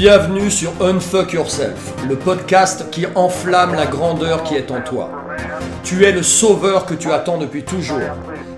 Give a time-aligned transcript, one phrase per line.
[0.00, 5.10] Bienvenue sur Unfuck Yourself, le podcast qui enflamme la grandeur qui est en toi.
[5.82, 7.98] Tu es le sauveur que tu attends depuis toujours.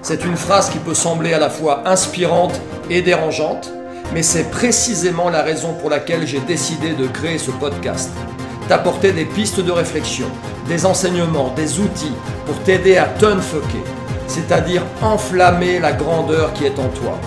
[0.03, 3.73] C'est une phrase qui peut sembler à la fois inspirante et dérangeante,
[4.13, 8.11] mais c'est précisément la raison pour laquelle j'ai décidé de créer ce podcast.
[8.69, 10.27] T'apporter des pistes de réflexion,
[10.69, 12.13] des enseignements, des outils
[12.45, 13.83] pour t'aider à t'unfucker,
[14.27, 17.19] c'est-à-dire enflammer la grandeur qui est en toi.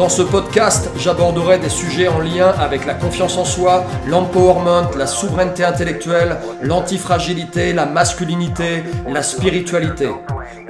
[0.00, 5.06] Dans ce podcast, j'aborderai des sujets en lien avec la confiance en soi, l'empowerment, la
[5.06, 10.08] souveraineté intellectuelle, l'antifragilité, la masculinité, la spiritualité.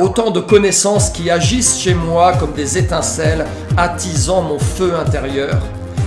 [0.00, 3.46] Autant de connaissances qui agissent chez moi comme des étincelles,
[3.76, 5.60] attisant mon feu intérieur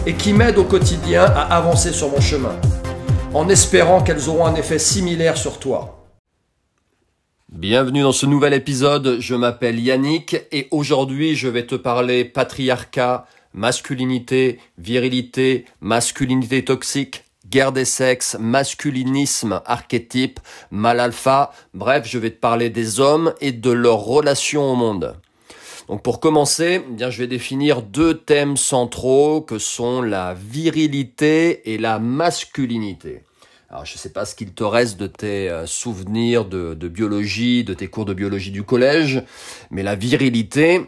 [0.05, 2.57] et qui m'aident au quotidien à avancer sur mon chemin,
[3.33, 6.02] en espérant qu'elles auront un effet similaire sur toi.
[7.55, 13.27] Bienvenue dans ce nouvel épisode, je m'appelle Yannick et aujourd'hui je vais te parler patriarcat,
[13.53, 20.39] masculinité, virilité, masculinité toxique, guerre des sexes, masculinisme, archétype,
[20.71, 25.15] mal alpha, bref je vais te parler des hommes et de leurs relations au monde.
[25.87, 31.77] Donc pour commencer, eh je vais définir deux thèmes centraux que sont la virilité et
[31.77, 33.21] la masculinité.
[33.73, 37.63] Alors, je ne sais pas ce qu'il te reste de tes euh, souvenirs de, biologie,
[37.63, 39.23] de tes cours de biologie du collège,
[39.71, 40.87] mais la virilité,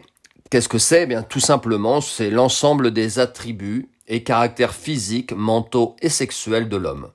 [0.50, 1.02] qu'est-ce que c'est?
[1.02, 6.76] Eh Bien, tout simplement, c'est l'ensemble des attributs et caractères physiques, mentaux et sexuels de
[6.76, 7.08] l'homme.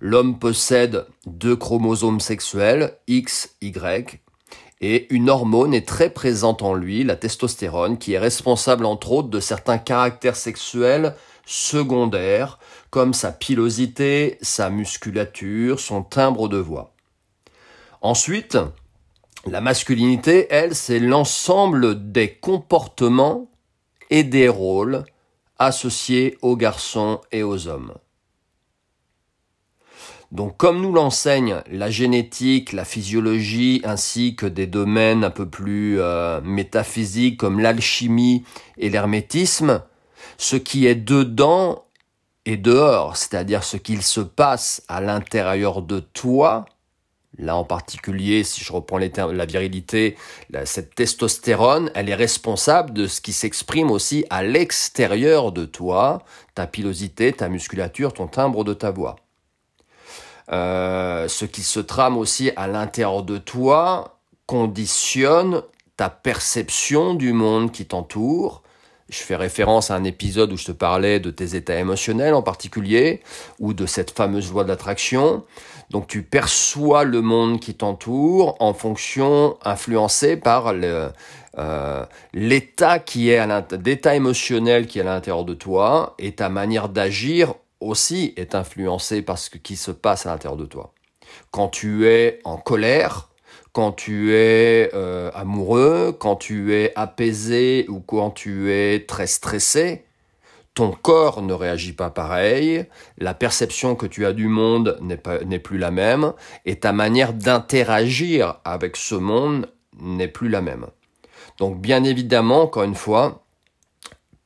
[0.00, 4.20] L'homme possède deux chromosomes sexuels, X, Y,
[4.82, 9.30] et une hormone est très présente en lui, la testostérone, qui est responsable entre autres
[9.30, 11.14] de certains caractères sexuels
[11.48, 12.58] secondaires,
[12.90, 16.92] comme sa pilosité, sa musculature, son timbre de voix.
[18.02, 18.58] Ensuite,
[19.46, 23.50] la masculinité, elle, c'est l'ensemble des comportements
[24.10, 25.04] et des rôles
[25.58, 27.94] associés aux garçons et aux hommes.
[30.30, 35.98] Donc comme nous l'enseigne la génétique, la physiologie, ainsi que des domaines un peu plus
[35.98, 38.44] euh, métaphysiques comme l'alchimie
[38.76, 39.82] et l'hermétisme,
[40.38, 41.84] ce qui est dedans
[42.46, 46.64] et dehors, c'est-à-dire ce qu'il se passe à l'intérieur de toi,
[47.36, 50.16] là en particulier, si je reprends les termes, la virilité,
[50.64, 56.22] cette testostérone, elle est responsable de ce qui s'exprime aussi à l'extérieur de toi,
[56.54, 59.16] ta pilosité, ta musculature, ton timbre de ta voix.
[60.50, 65.62] Euh, ce qui se trame aussi à l'intérieur de toi conditionne
[65.98, 68.62] ta perception du monde qui t'entoure,
[69.08, 72.42] je fais référence à un épisode où je te parlais de tes états émotionnels en
[72.42, 73.20] particulier,
[73.58, 75.44] ou de cette fameuse loi d'attraction.
[75.90, 82.04] Donc tu perçois le monde qui t'entoure en fonction, influencé par euh,
[82.34, 86.88] l'état qui est à l'état émotionnel qui est à l'intérieur de toi, et ta manière
[86.90, 90.92] d'agir aussi est influencée par ce qui se passe à l'intérieur de toi.
[91.50, 93.27] Quand tu es en colère,
[93.72, 100.04] quand tu es euh, amoureux, quand tu es apaisé ou quand tu es très stressé,
[100.74, 102.86] ton corps ne réagit pas pareil,
[103.18, 106.32] la perception que tu as du monde n'est plus la même,
[106.66, 110.86] et ta manière d'interagir avec ce monde n'est plus la même.
[111.58, 113.44] Donc bien évidemment, encore une fois,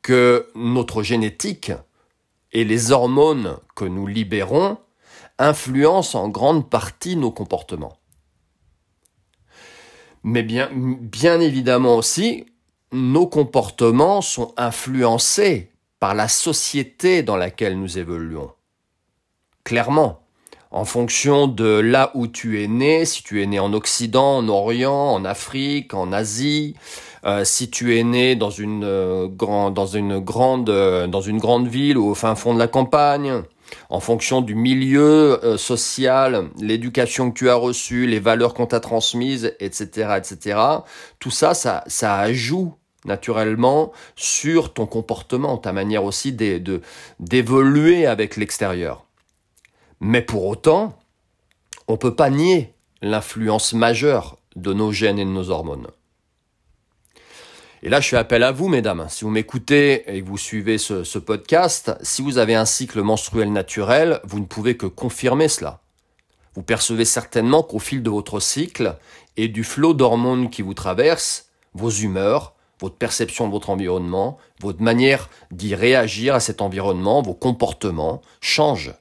[0.00, 1.72] que notre génétique
[2.52, 4.78] et les hormones que nous libérons
[5.38, 7.98] influencent en grande partie nos comportements.
[10.24, 12.46] Mais bien, bien évidemment aussi,
[12.92, 18.50] nos comportements sont influencés par la société dans laquelle nous évoluons.
[19.64, 20.20] Clairement,
[20.70, 24.48] en fonction de là où tu es né, si tu es né en Occident, en
[24.48, 26.74] Orient, en Afrique, en Asie,
[27.24, 31.68] euh, si tu es né dans une, euh, dans une grande, euh, dans une grande
[31.68, 33.42] ville ou au fin fond de la campagne,
[33.90, 38.80] en fonction du milieu euh, social, l'éducation que tu as reçue, les valeurs qu'on t'a
[38.80, 40.58] transmises, etc., etc.
[41.18, 42.72] Tout ça, ça, ça ajoute
[43.04, 46.32] naturellement sur ton comportement, ta manière aussi
[47.18, 49.06] d'évoluer avec l'extérieur.
[50.00, 50.98] Mais pour autant,
[51.88, 55.88] on ne peut pas nier l'influence majeure de nos gènes et de nos hormones.
[57.84, 59.06] Et là, je fais appel à vous, mesdames.
[59.08, 63.52] Si vous m'écoutez et que vous suivez ce, podcast, si vous avez un cycle menstruel
[63.52, 65.80] naturel, vous ne pouvez que confirmer cela.
[66.54, 68.96] Vous percevez certainement qu'au fil de votre cycle
[69.36, 74.82] et du flot d'hormones qui vous traverse, vos humeurs, votre perception de votre environnement, votre
[74.82, 78.94] manière d'y réagir à cet environnement, vos comportements changent.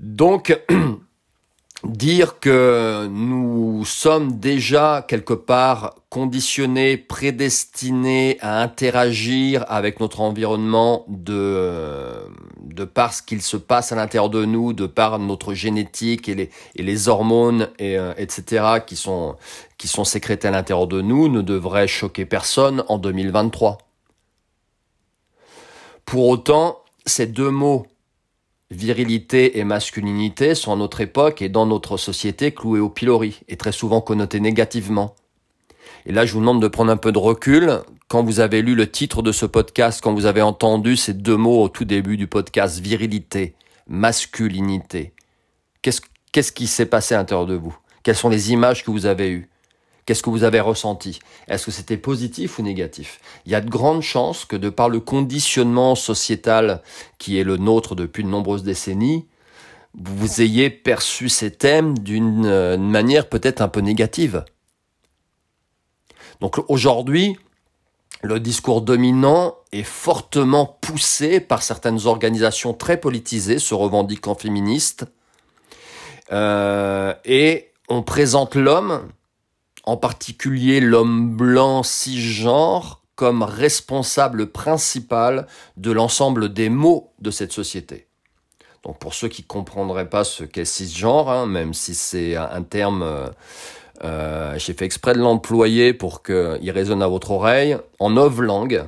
[0.00, 0.58] Donc,
[1.84, 12.26] dire que nous sommes déjà quelque part conditionnés, prédestinés à interagir avec notre environnement de,
[12.60, 16.34] de par ce qu'il se passe à l'intérieur de nous, de par notre génétique et
[16.34, 19.36] les, et les hormones, et, euh, etc., qui sont,
[19.78, 23.78] qui sont sécrétées à l'intérieur de nous, ne devrait choquer personne en 2023.
[26.04, 27.86] Pour autant, ces deux mots
[28.72, 33.56] virilité et masculinité sont à notre époque et dans notre société cloués au pilori et
[33.56, 35.14] très souvent connotés négativement.
[36.06, 37.80] Et là, je vous demande de prendre un peu de recul.
[38.08, 41.36] Quand vous avez lu le titre de ce podcast, quand vous avez entendu ces deux
[41.36, 43.54] mots au tout début du podcast, virilité,
[43.86, 45.12] masculinité,
[45.82, 47.76] qu'est-ce, qui s'est passé à l'intérieur de vous?
[48.02, 49.51] Quelles sont les images que vous avez eues?
[50.04, 51.20] Qu'est-ce que vous avez ressenti?
[51.46, 53.20] Est-ce que c'était positif ou négatif?
[53.46, 56.82] Il y a de grandes chances que de par le conditionnement sociétal
[57.18, 59.26] qui est le nôtre depuis de nombreuses décennies,
[59.94, 64.44] vous ayez perçu ces thèmes d'une euh, manière peut-être un peu négative.
[66.40, 67.36] Donc aujourd'hui,
[68.22, 75.04] le discours dominant est fortement poussé par certaines organisations très politisées se revendiquant féministes
[76.32, 79.08] euh, et on présente l'homme
[79.84, 85.46] en particulier l'homme blanc cisgenre, comme responsable principal
[85.76, 88.06] de l'ensemble des maux de cette société.
[88.82, 92.62] Donc pour ceux qui ne comprendraient pas ce qu'est cisgenre, hein, même si c'est un
[92.62, 93.28] terme, euh,
[94.02, 98.84] euh, j'ai fait exprès de l'employer pour qu'il résonne à votre oreille, en langue,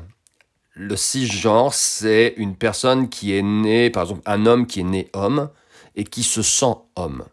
[0.72, 5.08] le cisgenre, c'est une personne qui est née, par exemple un homme qui est né
[5.12, 5.48] homme
[5.94, 7.24] et qui se sent homme.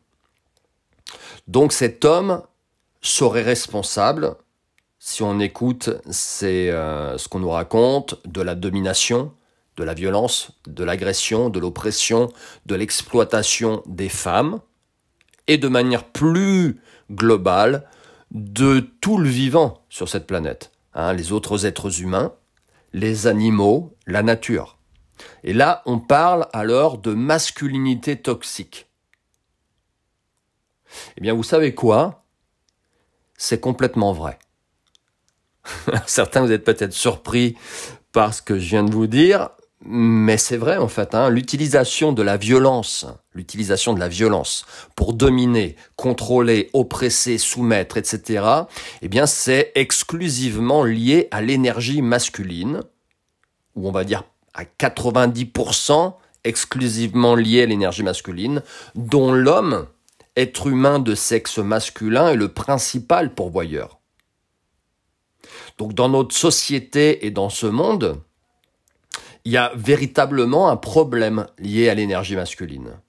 [1.48, 2.44] Donc cet homme
[3.02, 4.36] serait responsable,
[5.00, 5.90] si on écoute
[6.44, 9.34] euh, ce qu'on nous raconte, de la domination,
[9.78, 12.32] de la violence, de l'agression, de l'oppression,
[12.66, 14.60] de l'exploitation des femmes,
[15.48, 17.88] et de manière plus globale,
[18.30, 22.34] de tout le vivant sur cette planète, hein, les autres êtres humains,
[22.94, 24.78] les animaux, la nature.
[25.44, 28.88] Et là, on parle alors de masculinité toxique.
[31.18, 32.21] Eh bien, vous savez quoi?
[33.42, 34.38] C'est complètement vrai.
[36.06, 37.58] Certains, vous êtes peut-être surpris
[38.12, 39.50] par ce que je viens de vous dire,
[39.84, 41.16] mais c'est vrai en fait.
[41.16, 44.66] Hein, l'utilisation de la violence, l'utilisation de la violence
[44.96, 48.46] pour dominer, contrôler, oppresser, soumettre, etc.
[49.02, 52.82] Eh bien, c'est exclusivement lié à l'énergie masculine,
[53.76, 54.24] ou on va dire
[54.54, 56.14] à 90%
[56.44, 58.62] exclusivement lié à l'énergie masculine,
[58.94, 59.88] dont l'homme
[60.36, 64.00] être humain de sexe masculin est le principal pourvoyeur.
[65.78, 68.22] Donc dans notre société et dans ce monde,
[69.46, 73.00] il y a véritablement un problème lié à l'énergie masculine.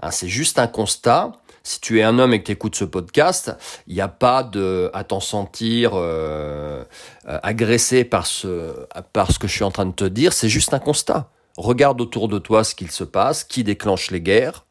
[0.00, 1.32] Hein, c'est juste un constat.
[1.62, 3.52] Si tu es un homme et que tu écoutes ce podcast,
[3.88, 6.84] il n'y a pas de à t'en sentir euh,
[7.28, 10.32] euh, agressé par ce, par ce que je suis en train de te dire.
[10.32, 11.32] C'est juste un constat.
[11.56, 14.65] Regarde autour de toi ce qu'il se passe, qui déclenche les guerres,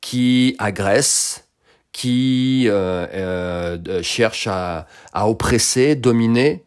[0.00, 1.48] qui agresse,
[1.92, 6.64] qui euh, euh, cherche à, à oppresser, dominer.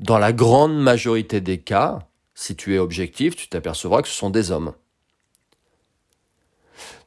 [0.00, 2.00] Dans la grande majorité des cas,
[2.34, 4.74] si tu es objectif, tu t'apercevras que ce sont des hommes.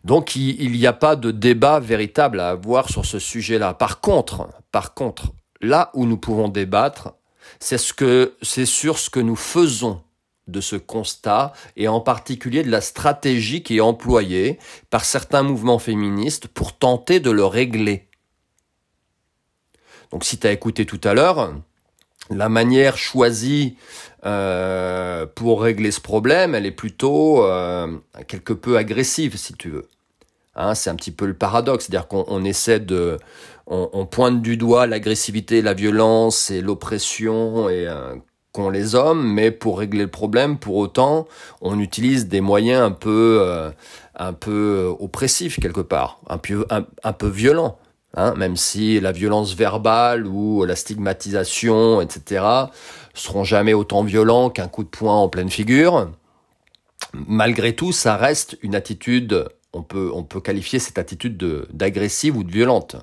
[0.04, 3.74] Donc il n'y a pas de débat véritable à avoir sur ce sujet-là.
[3.74, 7.14] Par contre, par contre, là où nous pouvons débattre,
[7.60, 10.02] c'est sur ce que nous faisons
[10.48, 15.80] de ce constat et en particulier de la stratégie qui est employée par certains mouvements
[15.80, 18.08] féministes pour tenter de le régler.
[20.12, 21.54] Donc si tu as écouté tout à l'heure,
[22.30, 23.78] la manière choisie
[24.26, 29.88] euh, pour régler ce problème, elle est plutôt euh, quelque peu agressive si tu veux.
[30.56, 33.20] Hein, c'est un petit peu le paradoxe, c'est-à-dire qu'on essaie de,
[33.68, 38.16] on, pointe du doigt l'agressivité, la violence et l'oppression et euh,
[38.70, 41.28] les hommes, mais pour régler le problème, pour autant,
[41.62, 43.72] on utilise des moyens un peu, euh,
[44.16, 47.78] un peu oppressifs quelque part, un peu, un, peu violents.
[48.16, 52.44] Hein, même si la violence verbale ou la stigmatisation, etc.,
[53.14, 56.10] seront jamais autant violents qu'un coup de poing en pleine figure.
[57.14, 61.38] Malgré tout, ça reste une attitude, on peut, on peut qualifier cette attitude
[61.72, 62.96] d'agressive ou de violente.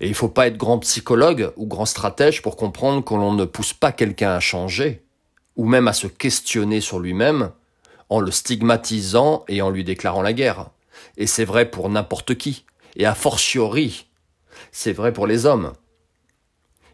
[0.00, 3.44] Et il faut pas être grand psychologue ou grand stratège pour comprendre que l'on ne
[3.44, 5.02] pousse pas quelqu'un à changer,
[5.56, 7.50] ou même à se questionner sur lui-même,
[8.08, 10.70] en le stigmatisant et en lui déclarant la guerre.
[11.16, 12.64] Et c'est vrai pour n'importe qui.
[12.96, 14.06] Et a fortiori,
[14.72, 15.72] c'est vrai pour les hommes.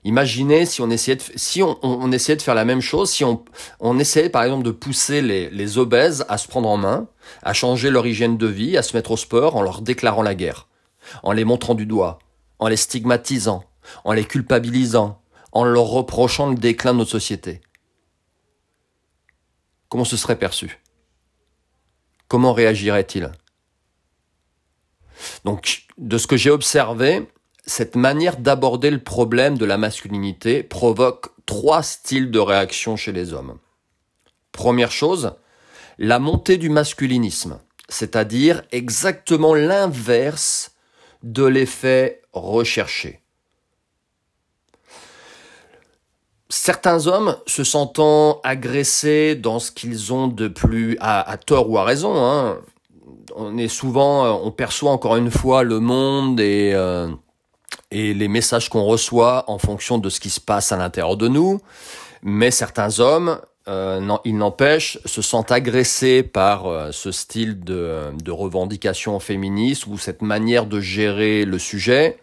[0.07, 4.71] Imaginez si on essayait de, faire la même chose, si on, essayait par exemple de
[4.71, 7.09] pousser les obèses à se prendre en main,
[7.43, 10.35] à changer leur hygiène de vie, à se mettre au sport en leur déclarant la
[10.35, 10.69] guerre,
[11.23, 12.19] en les montrant du doigt,
[12.64, 13.62] en les stigmatisant,
[14.04, 15.21] en les culpabilisant,
[15.52, 17.61] en leur reprochant le déclin de notre société.
[19.90, 20.80] Comment ce serait perçu?
[22.26, 23.30] Comment réagirait-il?
[25.44, 27.28] Donc, de ce que j'ai observé,
[27.66, 33.35] cette manière d'aborder le problème de la masculinité provoque trois styles de réaction chez les
[33.35, 33.59] hommes.
[34.52, 35.35] Première chose,
[35.99, 40.73] la montée du masculinisme, c'est-à-dire exactement l'inverse
[41.23, 43.21] de l'effet recherché.
[46.49, 51.85] Certains hommes se sentant agressés dans ce qu'ils ont de plus à, tort ou à
[51.85, 52.59] raison, hein,
[53.35, 57.09] on est souvent, on perçoit encore une fois le monde et euh,
[57.91, 61.29] et les messages qu'on reçoit en fonction de ce qui se passe à l'intérieur de
[61.29, 61.61] nous.
[62.23, 63.38] Mais certains hommes,
[63.69, 70.23] euh, il n'empêche, se sentent agressés par euh, ce style de revendication féministe ou cette
[70.23, 72.19] manière de gérer le sujet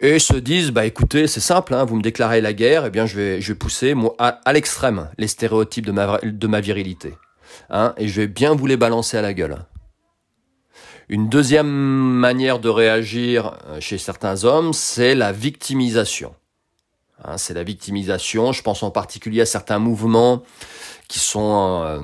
[0.00, 2.90] et se disent bah écoutez c'est simple hein, vous me déclarez la guerre et eh
[2.90, 7.14] bien je vais je vais pousser moi à, l'extrême les stéréotypes de ma virilité
[7.68, 9.58] hein, et je vais bien vous les balancer à la gueule
[11.10, 16.36] une deuxième manière de réagir euh, chez certains hommes, c'est la victimisation.
[17.24, 18.52] Hein, c'est la victimisation.
[18.52, 20.44] Je pense en particulier à certains mouvements
[21.08, 22.00] qui sont euh,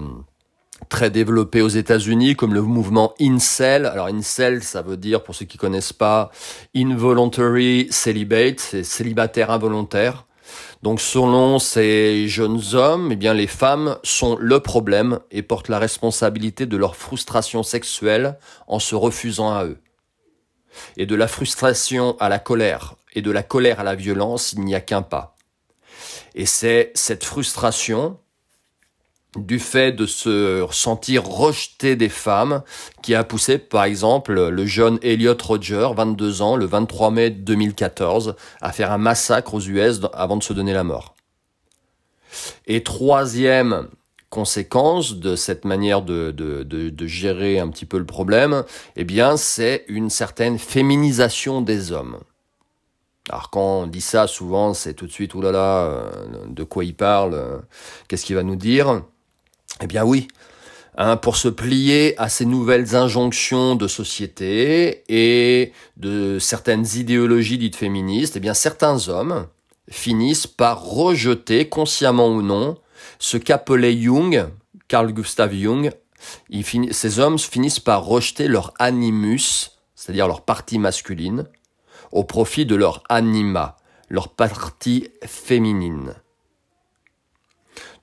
[0.89, 3.87] très développés aux États-Unis, comme le mouvement incel.
[3.87, 6.31] Alors incel, ça veut dire, pour ceux qui connaissent pas,
[6.75, 10.27] involuntary celibate, c'est célibataire involontaire.
[10.83, 15.79] Donc selon ces jeunes hommes, eh bien les femmes sont le problème et portent la
[15.79, 19.79] responsabilité de leur frustration sexuelle en se refusant à eux.
[20.97, 24.61] Et de la frustration à la colère et de la colère à la violence, il
[24.61, 25.37] n'y a qu'un pas.
[26.35, 28.19] Et c'est cette frustration
[29.39, 32.63] du fait de se sentir rejeté des femmes
[33.03, 38.35] qui a poussé par exemple le jeune Elliot Roger, 22 ans, le 23 mai 2014,
[38.61, 41.15] à faire un massacre aux US avant de se donner la mort.
[42.67, 43.89] Et troisième
[44.31, 48.65] conséquence de cette manière de, de, gérer un petit peu le problème,
[48.97, 52.19] eh bien, c'est une certaine féminisation des hommes.
[53.29, 56.11] Alors quand on dit ça, souvent, c'est tout de suite, oulala, euh,
[56.49, 57.59] de quoi il parle, euh,
[58.09, 59.03] qu'est-ce qu'il va nous dire?
[59.83, 60.29] Eh bien oui,
[60.97, 67.77] hein, pour se plier à ces nouvelles injonctions de société et de certaines idéologies dites
[67.77, 69.47] féministes, eh bien certains hommes
[69.91, 72.77] finissent par rejeter, consciemment ou non,
[73.19, 74.49] ce qu'appelait Jung,
[74.89, 75.91] Carl Gustav Jung,
[76.91, 81.47] ces hommes finissent par rejeter leur animus, c'est-à-dire leur partie masculine,
[82.13, 83.77] au profit de leur anima,
[84.09, 86.15] leur partie féminine.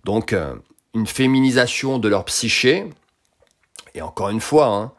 [0.03, 0.55] Donc, euh,
[0.93, 2.89] une féminisation de leur psyché.
[3.95, 4.91] Et encore une fois, hein,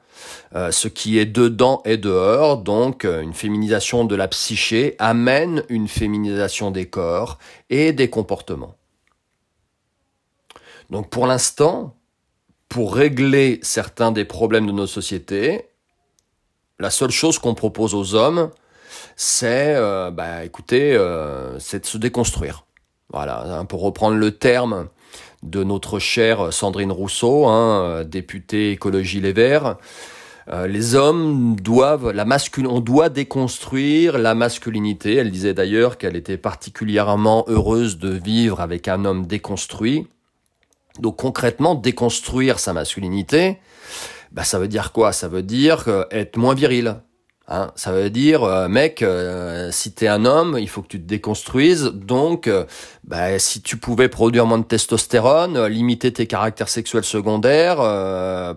[0.55, 5.65] euh, ce qui est dedans est dehors, donc euh, une féminisation de la psyché amène
[5.69, 7.39] une féminisation des corps
[7.71, 8.77] et des comportements.
[10.91, 11.97] Donc pour l'instant,
[12.69, 15.69] pour régler certains des problèmes de nos sociétés,
[16.79, 18.51] la seule chose qu'on propose aux hommes,
[19.17, 20.43] c'est, euh, bah,
[21.59, 22.65] c'est de se déconstruire.
[23.11, 24.89] Voilà, hein, pour reprendre le terme
[25.45, 29.77] de notre chère Sandrine Rousseau, hein, députée écologie Les Verts.
[30.51, 35.15] Euh, les hommes doivent, la masculine, on doit déconstruire la masculinité.
[35.15, 40.07] Elle disait d'ailleurs qu'elle était particulièrement heureuse de vivre avec un homme déconstruit.
[41.01, 43.59] Donc concrètement, déconstruire sa masculinité,
[44.33, 45.13] bah, ça veut dire quoi?
[45.13, 46.97] Ça veut dire être moins viril.
[47.47, 50.99] Hein, ça veut dire, euh, mec, euh, si t'es un homme, il faut que tu
[50.99, 51.85] te déconstruises.
[51.93, 52.65] Donc, euh,
[53.05, 57.77] bah, si tu pouvais produire moins de testostérone, limiter tes caractères sexuels secondaires,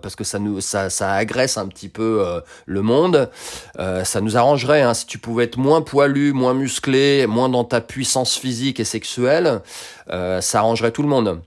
[0.00, 2.24] parce que ça nous, ça, ça agresse un petit peu
[2.64, 3.30] le monde,
[3.76, 4.80] ça nous arrangerait.
[4.82, 8.84] Hein, si tu pouvais être moins poilu, moins musclé, moins dans ta puissance physique et
[8.84, 9.60] sexuelle,
[10.08, 11.42] ça arrangerait tout le monde.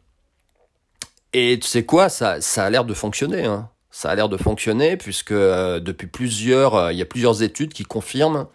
[1.34, 3.46] Et tu sais quoi, ça, ça a l'air de fonctionner.
[3.46, 7.44] Hein ça a l'air de fonctionner puisque euh, depuis plusieurs, euh, il y a plusieurs
[7.44, 8.48] études qui confirment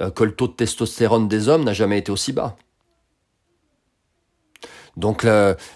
[0.00, 2.56] euh, que le taux de testostérone des hommes n'a jamais été aussi bas.
[4.98, 5.26] Donc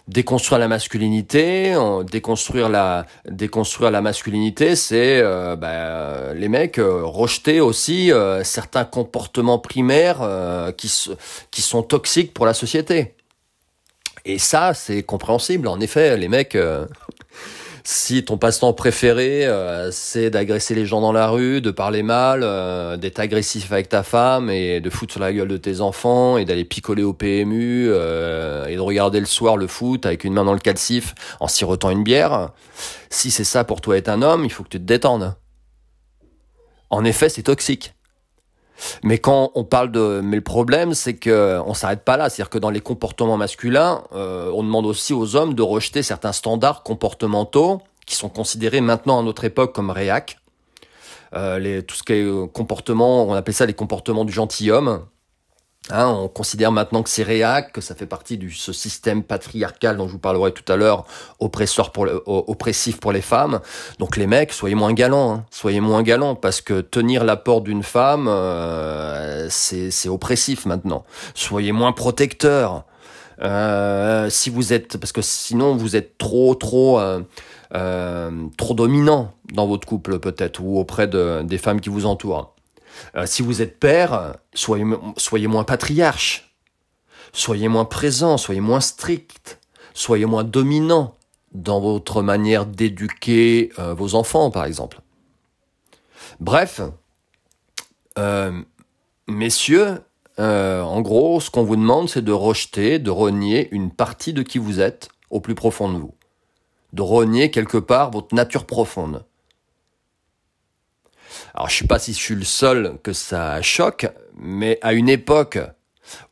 [0.09, 1.75] déconstruire la masculinité,
[2.13, 5.23] déconstruire la déconstruire la masculinité, c'est
[5.57, 8.13] bah, les mecs rejeter aussi
[8.43, 10.21] certains comportements primaires
[10.77, 10.93] qui
[11.51, 13.15] qui sont toxiques pour la société.
[14.27, 15.67] Et ça, c'est compréhensible.
[15.67, 16.59] En effet, les mecs
[17.89, 22.41] Si ton passe-temps préféré, euh, c'est d'agresser les gens dans la rue, de parler mal,
[22.43, 26.37] euh, d'être agressif avec ta femme et de foutre sur la gueule de tes enfants
[26.37, 30.33] et d'aller picoler au PMU euh, et de regarder le soir le foot avec une
[30.33, 32.51] main dans le calcif en sirotant une bière,
[33.09, 35.37] si c'est ça pour toi être un homme, il faut que tu te détendes.
[36.91, 37.96] En effet, c'est toxique.
[39.03, 42.29] Mais quand on parle de, mais le problème, c'est que on s'arrête pas là.
[42.29, 46.33] C'est-à-dire que dans les comportements masculins, euh, on demande aussi aux hommes de rejeter certains
[46.33, 50.39] standards comportementaux qui sont considérés maintenant à notre époque comme réac.
[51.35, 55.01] Euh, les, tout ce qui est comportement, on appelle ça les comportements du gentilhomme.
[55.91, 59.97] Hein, on considère maintenant que c'est réac, que ça fait partie de ce système patriarcal
[59.97, 61.07] dont je vous parlerai tout à l'heure,
[61.39, 63.61] oppresseur pour oppressif pour les femmes.
[64.01, 65.45] Donc les mecs, soyez moins galants, hein.
[65.51, 71.05] soyez moins galants, parce que tenir la porte d'une femme, euh, c'est oppressif maintenant.
[71.35, 72.85] Soyez moins protecteurs.
[73.43, 77.21] Euh, si vous êtes, parce que sinon vous êtes trop, trop, euh,
[77.75, 82.56] euh trop dominant dans votre couple peut-être ou auprès de, des femmes qui vous entourent.
[83.17, 86.55] Euh, si vous êtes père, soyez, moins patriarche,
[87.33, 89.59] soyez moins présent, soyez moins strict,
[89.95, 91.15] soyez moins dominant
[91.53, 95.01] dans votre manière d'éduquer euh, vos enfants, par exemple.
[96.41, 96.81] Bref,
[98.19, 98.61] euh,
[99.27, 100.03] messieurs,
[100.39, 104.59] en gros, ce qu'on vous demande, c'est de rejeter, de renier une partie de qui
[104.59, 106.15] vous êtes au plus profond de vous.
[106.93, 109.25] De renier quelque part votre nature profonde.
[111.55, 115.09] Alors je sais pas si je suis le seul que ça choque, mais à une
[115.09, 115.59] époque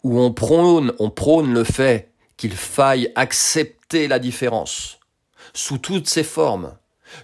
[0.02, 4.98] où on prône, on prône le fait qu'il faille accepter la différence
[5.52, 6.74] sous toutes ses formes,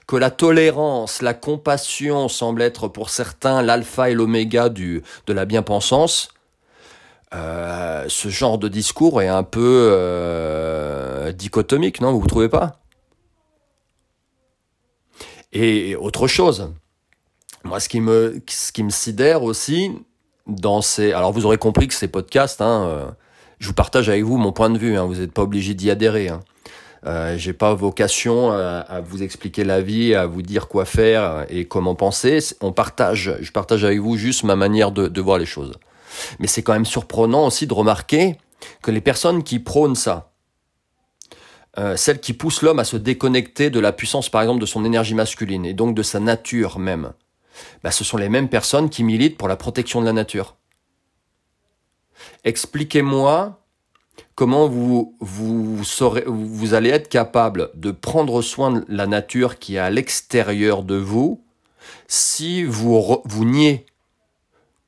[0.07, 5.45] que la tolérance, la compassion semble être pour certains l'alpha et l'oméga du de la
[5.45, 6.29] bien-pensance,
[7.35, 12.13] euh, ce genre de discours est un peu euh, dichotomique, non?
[12.13, 12.81] Vous ne trouvez pas?
[15.53, 16.73] Et autre chose,
[17.65, 19.93] moi, ce qui me, ce qui me sidère aussi
[20.47, 23.07] dans ces, alors vous aurez compris que ces podcasts, hein, euh,
[23.59, 24.97] je vous partage avec vous mon point de vue.
[24.97, 26.29] Hein, vous n'êtes pas obligé d'y adhérer.
[26.29, 26.41] Hein.
[27.07, 31.47] Euh, j'ai pas vocation à, à, vous expliquer la vie, à vous dire quoi faire
[31.49, 32.41] et comment penser.
[32.61, 35.73] On partage, je partage avec vous juste ma manière de, de voir les choses.
[36.39, 38.37] Mais c'est quand même surprenant aussi de remarquer
[38.83, 40.31] que les personnes qui prônent ça,
[41.79, 44.85] euh, celles qui poussent l'homme à se déconnecter de la puissance, par exemple, de son
[44.85, 47.13] énergie masculine et donc de sa nature même,
[47.83, 50.57] bah, ce sont les mêmes personnes qui militent pour la protection de la nature.
[52.45, 53.61] Expliquez-moi
[54.35, 59.91] comment vous, vous, allez être capable de prendre soin de la nature qui est à
[59.91, 61.45] l'extérieur de vous
[62.09, 63.87] si vous, vous niez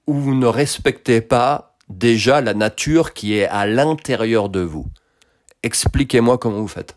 [0.07, 4.87] ou vous ne respectez pas déjà la nature qui est à l'intérieur de vous.
[5.63, 6.97] Expliquez-moi comment vous faites.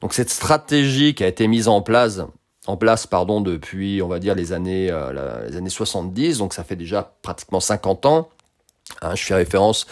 [0.00, 2.20] Donc cette stratégie qui a été mise en place
[2.66, 6.64] en place pardon depuis on va dire les années euh, les années 70 donc ça
[6.64, 8.28] fait déjà pratiquement 50 ans
[9.02, 9.86] hein, je fais référence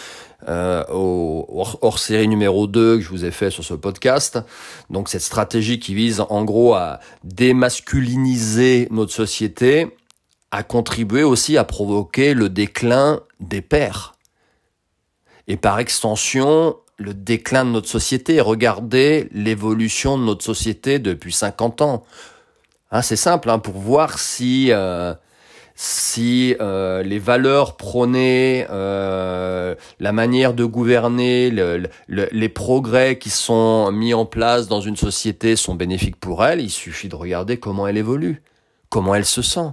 [0.49, 1.47] euh, au
[1.81, 4.39] hors, série numéro 2 que je vous ai fait sur ce podcast
[4.91, 9.97] donc cette stratégie qui vise en gros à démasculiniser notre société
[10.51, 14.15] a contribué aussi à provoquer le déclin des pères
[15.49, 18.41] et par extension le déclin de notre société.
[18.41, 22.05] Regardez l'évolution de notre société depuis 50 ans.
[22.95, 25.15] Hein, c'est simple, hein, pour voir si euh,
[26.17, 31.51] euh, les valeurs prônées, euh, la manière de gouverner,
[32.07, 36.71] les progrès qui sont mis en place dans une société sont bénéfiques pour elle, il
[36.71, 38.45] suffit de regarder comment elle évolue,
[38.91, 39.73] comment elle se sent.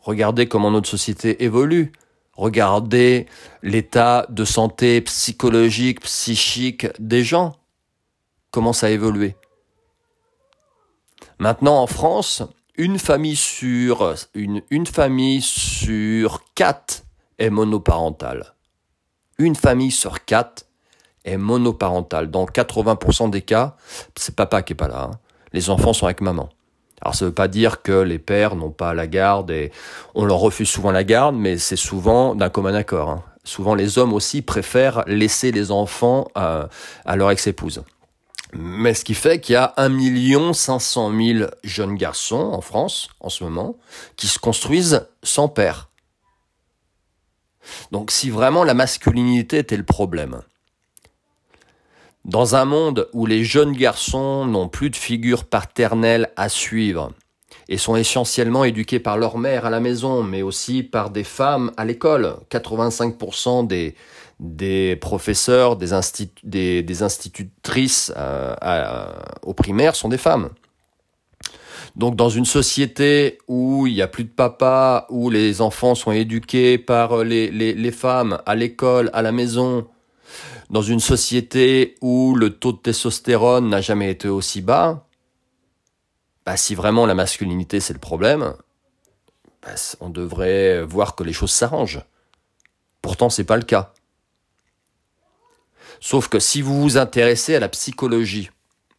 [0.00, 1.92] Regardez comment notre société évolue.
[2.32, 3.26] Regardez
[3.62, 7.56] l'état de santé psychologique, psychique des gens.
[8.50, 9.36] Comment ça a évolué.
[11.38, 12.42] Maintenant, en France,
[12.76, 17.04] une famille sur, une, une famille sur quatre
[17.38, 18.54] est monoparentale.
[19.38, 20.66] Une famille sur quatre
[21.24, 22.30] est monoparentale.
[22.30, 23.76] Dans 80% des cas,
[24.16, 25.10] c'est papa qui est pas là.
[25.12, 25.18] Hein.
[25.52, 26.48] Les enfants sont avec maman.
[27.02, 29.70] Alors ça veut pas dire que les pères n'ont pas la garde et
[30.14, 33.10] on leur refuse souvent la garde, mais c'est souvent d'un commun accord.
[33.10, 33.22] Hein.
[33.44, 36.68] Souvent les hommes aussi préfèrent laisser les enfants à,
[37.04, 37.84] à leur ex-épouse.
[38.52, 43.28] Mais ce qui fait qu'il y a 1 500 000 jeunes garçons en France en
[43.28, 43.76] ce moment
[44.16, 45.90] qui se construisent sans père.
[47.90, 50.42] Donc si vraiment la masculinité était le problème,
[52.24, 57.12] dans un monde où les jeunes garçons n'ont plus de figure paternelle à suivre
[57.68, 61.72] et sont essentiellement éduqués par leur mère à la maison, mais aussi par des femmes
[61.76, 63.94] à l'école, 85% des,
[64.38, 65.92] des professeurs, des,
[67.02, 70.50] institutrices euh, au primaire sont des femmes.
[71.94, 76.12] Donc dans une société où il n'y a plus de papa, où les enfants sont
[76.12, 79.86] éduqués par les, les femmes à l'école, à la maison,
[80.70, 85.06] dans une société où le taux de testostérone n'a jamais été aussi bas,
[86.44, 88.54] bah, si vraiment la masculinité c'est le problème,
[89.62, 92.02] bah, on devrait voir que les choses s'arrangent.
[93.02, 93.92] Pourtant, c'est pas le cas.
[96.00, 98.50] Sauf que si vous vous intéressez à la psychologie,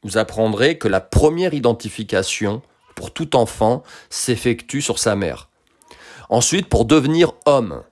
[0.03, 2.61] vous apprendrez que la première identification
[2.95, 5.49] pour tout enfant s'effectue sur sa mère.
[6.29, 7.83] Ensuite, pour devenir homme,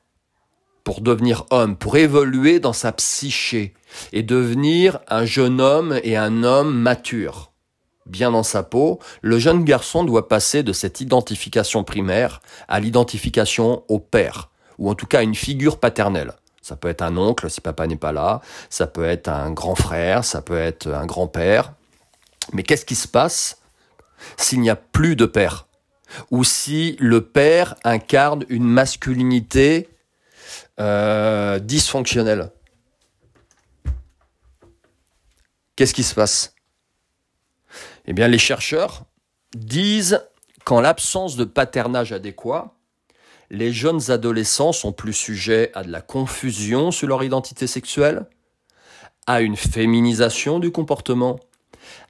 [0.83, 3.73] pour devenir homme, pour évoluer dans sa psyché
[4.13, 7.51] et devenir un jeune homme et un homme mature,
[8.05, 13.83] bien dans sa peau, le jeune garçon doit passer de cette identification primaire à l'identification
[13.87, 16.33] au père, ou en tout cas à une figure paternelle.
[16.65, 19.75] Ça peut être un oncle si papa n'est pas là, ça peut être un grand
[19.75, 21.73] frère, ça peut être un grand-père.
[22.53, 23.61] Mais qu'est-ce qui se passe
[24.35, 25.67] s'il n'y a plus de père?
[26.31, 29.89] Ou si le père incarne une masculinité
[30.79, 32.49] euh, dysfonctionnelle?
[35.75, 36.55] Qu'est-ce qui se passe?
[38.07, 39.03] Eh bien, les chercheurs
[39.55, 40.19] disent
[40.63, 42.74] qu'en l'absence de paternage adéquat,
[43.49, 48.25] les jeunes adolescents sont plus sujets à de la confusion sur leur identité sexuelle,
[49.27, 51.39] à une féminisation du comportement,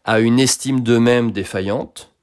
[0.04, 2.14] à une estime d'eux-mêmes défaillante,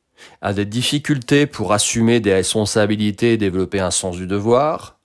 [0.41, 4.99] à des difficultés pour assumer des responsabilités et développer un sens du devoir,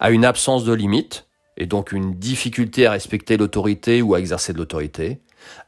[0.00, 4.52] à une absence de limites, et donc une difficulté à respecter l'autorité ou à exercer
[4.52, 5.20] de l'autorité,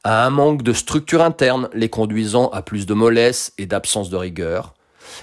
[0.04, 4.16] à un manque de structure interne les conduisant à plus de mollesse et d'absence de
[4.16, 4.74] rigueur,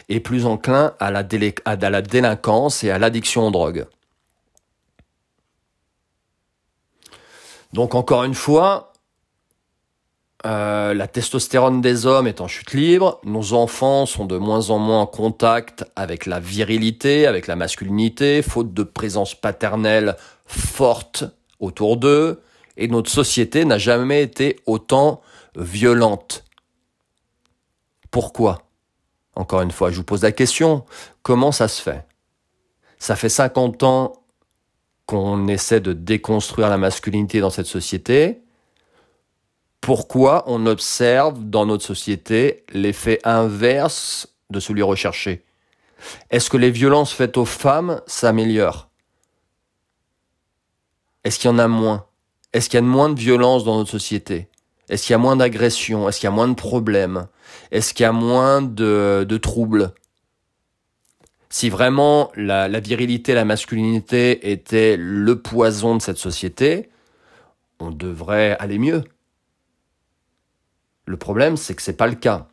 [0.09, 3.85] et plus enclin à la, délinquance et à l'addiction aux drogues.
[7.73, 8.93] Donc encore une fois,
[10.45, 14.77] euh, la testostérone des hommes est en chute libre, nos enfants sont de moins en
[14.77, 21.25] moins en contact avec la virilité, avec la masculinité, faute de présence paternelle forte
[21.59, 22.41] autour d'eux,
[22.77, 25.21] et notre société n'a jamais été autant
[25.55, 26.45] violente.
[28.11, 28.66] Pourquoi?
[29.37, 30.83] Encore une fois, je vous pose la question,
[31.21, 32.05] comment ça se fait?
[32.97, 34.13] Ça fait 50 ans
[35.05, 38.41] qu'on essaie de déconstruire la masculinité dans cette société.
[39.79, 45.45] Pourquoi on observe dans notre société l'effet inverse de celui recherché?
[46.31, 48.89] Est-ce que les violences faites aux femmes s'améliorent?
[51.23, 52.07] Est-ce qu'il y en a moins?
[52.53, 54.49] Est-ce qu'il y a moins de violences dans notre société?
[54.89, 56.07] Est-ce qu'il y a moins d'agressions?
[56.07, 57.27] Est-ce qu'il y a moins de problèmes?
[57.71, 59.93] Est-ce qu'il y a moins de, troubles?
[61.49, 66.89] Si vraiment la, la, virilité, la masculinité était le poison de cette société,
[67.79, 69.03] on devrait aller mieux.
[71.05, 72.47] Le problème, c'est que c'est pas le cas.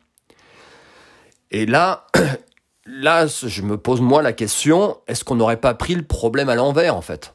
[1.51, 2.07] Et là,
[2.85, 6.55] là, je me pose moi la question est-ce qu'on n'aurait pas pris le problème à
[6.55, 7.34] l'envers en fait?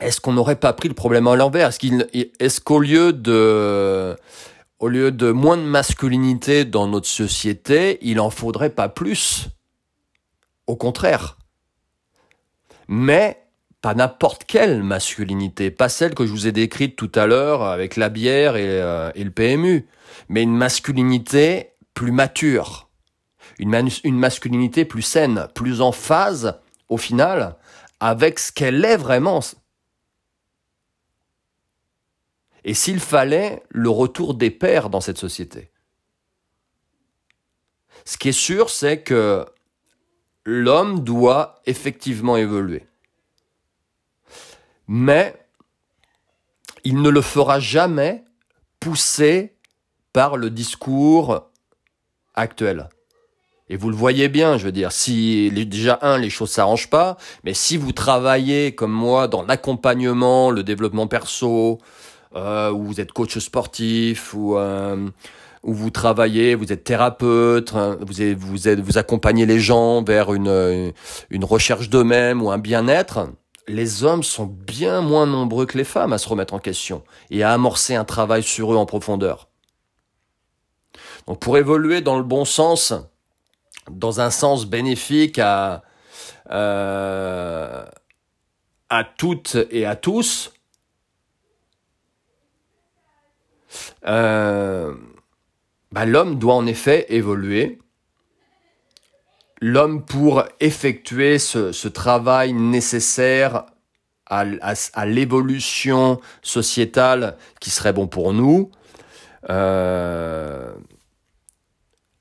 [0.00, 1.70] Est-ce qu'on n'aurait pas pris le problème à l'envers?
[1.70, 4.16] Est-ce qu'au lieu de
[4.80, 9.48] au lieu de moins de masculinité dans notre société, il en faudrait pas plus?
[10.66, 11.38] Au contraire.
[12.88, 13.44] Mais
[13.80, 17.96] pas n'importe quelle masculinité, pas celle que je vous ai décrite tout à l'heure avec
[17.96, 19.86] la bière et, euh, le PMU,
[20.30, 22.88] mais une masculinité plus mature,
[23.58, 27.56] une masculinité plus saine, plus en phase, au final,
[28.00, 29.40] avec ce qu'elle est vraiment,
[32.64, 35.70] et s'il fallait le retour des pères dans cette société.
[38.04, 39.46] Ce qui est sûr, c'est que
[40.44, 42.86] l'homme doit effectivement évoluer.
[44.86, 45.34] Mais
[46.84, 48.24] il ne le fera jamais
[48.80, 49.54] poussé
[50.12, 51.50] par le discours
[52.34, 52.88] actuel.
[53.70, 57.16] Et vous le voyez bien, je veux dire, si déjà un, les choses s'arrangent pas,
[57.44, 61.80] mais si vous travaillez comme moi dans l'accompagnement, le développement perso,
[62.34, 65.08] euh, où vous êtes coach sportif, ou euh,
[65.62, 70.02] où vous travaillez, vous êtes thérapeute, hein, vous, êtes, vous, êtes, vous accompagnez les gens
[70.02, 70.92] vers une,
[71.30, 73.28] une recherche d'eux-mêmes ou un bien-être,
[73.66, 77.42] les hommes sont bien moins nombreux que les femmes à se remettre en question et
[77.42, 79.48] à amorcer un travail sur eux en profondeur.
[81.26, 82.92] Donc pour évoluer dans le bon sens,
[83.90, 85.82] dans un sens bénéfique à,
[86.50, 87.84] euh,
[88.90, 90.52] à toutes et à tous,
[94.06, 94.94] Euh,
[95.92, 97.78] bah, l'homme doit en effet évoluer.
[99.60, 103.66] L'homme, pour effectuer ce, travail nécessaire
[104.26, 104.44] à,
[105.06, 108.70] l'évolution sociétale qui serait bon pour nous,
[109.48, 110.74] euh,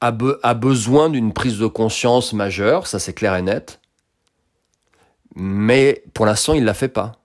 [0.01, 0.13] a,
[0.43, 3.79] a besoin d'une prise de conscience majeure, ça c'est clair et net.
[5.35, 7.22] Mais pour l'instant, il ne la fait pas.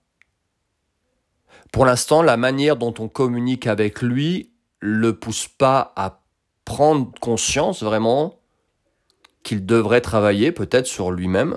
[1.73, 4.51] Pour l'instant, la manière dont on communique avec lui
[4.81, 6.21] le pousse pas à
[6.65, 8.39] prendre conscience vraiment
[9.43, 11.57] qu'il devrait travailler peut-être sur lui-même.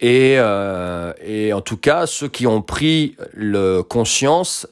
[0.00, 1.12] Et, euh,
[1.54, 3.16] en tout cas, ceux qui ont pris
[3.88, 4.66] conscience,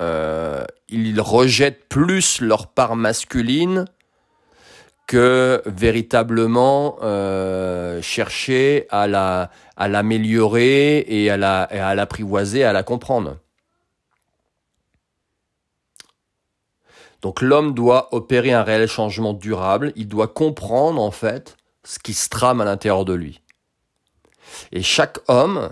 [0.00, 3.84] euh, ils rejettent plus leur part masculine
[5.06, 11.36] que véritablement euh, chercher à la à l'améliorer et à
[11.94, 13.36] l'apprivoiser, à la comprendre.
[17.22, 22.14] Donc l'homme doit opérer un réel changement durable, il doit comprendre en fait ce qui
[22.14, 23.42] se trame à l'intérieur de lui.
[24.72, 25.70] Et chaque homme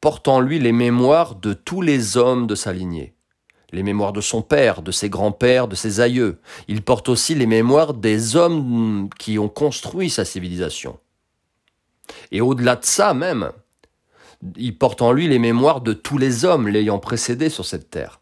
[0.00, 3.13] porte en lui les mémoires de tous les hommes de sa lignée.
[3.74, 6.38] Les mémoires de son père, de ses grands-pères, de ses aïeux.
[6.68, 11.00] Il porte aussi les mémoires des hommes qui ont construit sa civilisation.
[12.30, 13.50] Et au-delà de ça même,
[14.56, 18.20] il porte en lui les mémoires de tous les hommes l'ayant précédé sur cette terre.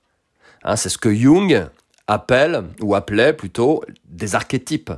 [0.64, 1.66] Hein, c'est ce que Jung
[2.06, 4.92] appelle, ou appelait plutôt, des archétypes,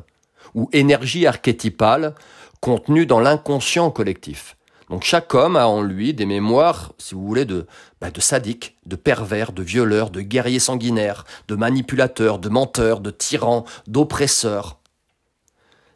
[0.55, 2.15] ou énergie archétypale
[2.61, 4.57] contenue dans l'inconscient collectif.
[4.91, 7.67] Donc chaque homme a en lui des mémoires, si vous voulez, de,
[8.01, 13.11] bah, de sadiques, de pervers, de violeurs, de guerriers sanguinaires, de manipulateurs, de menteurs, de
[13.11, 14.79] tyrans, d'oppresseurs.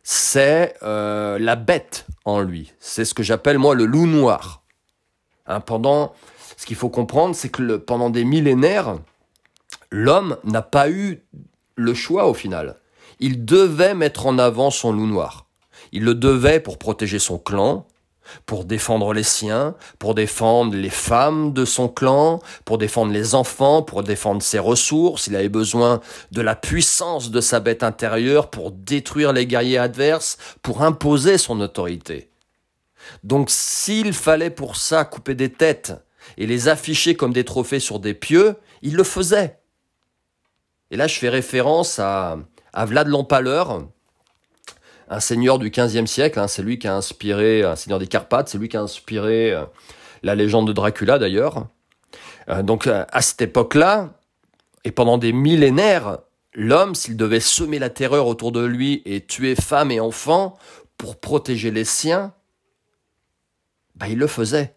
[0.02, 2.72] C'est euh, la bête en lui.
[2.80, 4.62] C'est ce que j'appelle moi le loup noir.
[5.46, 6.14] Hein, pendant,
[6.56, 8.98] ce qu'il faut comprendre, c'est que pendant des millénaires,
[9.90, 11.22] l'homme n'a pas eu
[11.76, 12.76] le choix au final.
[13.20, 15.46] Il devait mettre en avant son loup noir.
[15.92, 17.86] Il le devait pour protéger son clan,
[18.46, 23.82] pour défendre les siens, pour défendre les femmes de son clan, pour défendre les enfants,
[23.82, 25.26] pour défendre ses ressources.
[25.26, 26.00] Il avait besoin
[26.32, 31.60] de la puissance de sa bête intérieure pour détruire les guerriers adverses, pour imposer son
[31.60, 32.30] autorité.
[33.24, 35.94] Donc s'il fallait pour ça couper des têtes
[36.36, 39.58] et les afficher comme des trophées sur des pieux, il le faisait.
[40.90, 42.38] Et là, je fais référence à,
[42.72, 43.86] à Vlad l'Empaleur,
[45.08, 46.38] un seigneur du XVe siècle.
[46.38, 49.52] Hein, c'est lui qui a inspiré, un seigneur des Carpates, c'est lui qui a inspiré
[49.52, 49.64] euh,
[50.22, 51.66] la légende de Dracula d'ailleurs.
[52.48, 54.10] Euh, donc euh, à cette époque-là,
[54.84, 56.18] et pendant des millénaires,
[56.54, 60.56] l'homme, s'il devait semer la terreur autour de lui et tuer femmes et enfants
[60.96, 62.32] pour protéger les siens,
[63.96, 64.74] bah, il le faisait.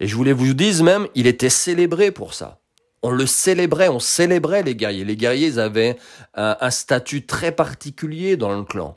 [0.00, 2.58] Et je voulais vous dire même, il était célébré pour ça
[3.02, 5.04] on le célébrait, on célébrait les guerriers.
[5.04, 5.96] Les guerriers avaient
[6.34, 8.96] un, statut très particulier dans le clan.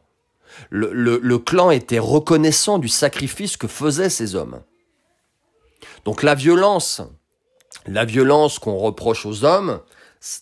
[0.69, 4.61] Le, clan était reconnaissant du sacrifice que faisaient ces hommes.
[6.05, 7.01] Donc la violence,
[7.87, 9.79] la violence qu'on reproche aux hommes,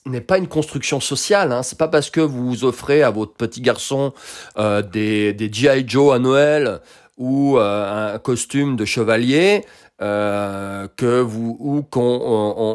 [0.06, 1.52] n'est pas une construction sociale.
[1.52, 1.64] Hein.
[1.64, 4.14] C'est pas parce que vous offrez à votre petit garçon
[4.58, 6.80] euh, des, des GI Joe à Noël
[7.18, 9.66] ou euh, un costume de chevalier
[10.02, 12.02] euh, que vous ou qu'on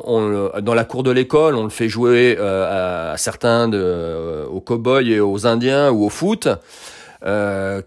[0.04, 5.18] on, dans la cour de l'école on le fait jouer à, certains aux cow-boys et
[5.18, 6.48] aux indiens ou au foot
[7.24, 7.82] euh,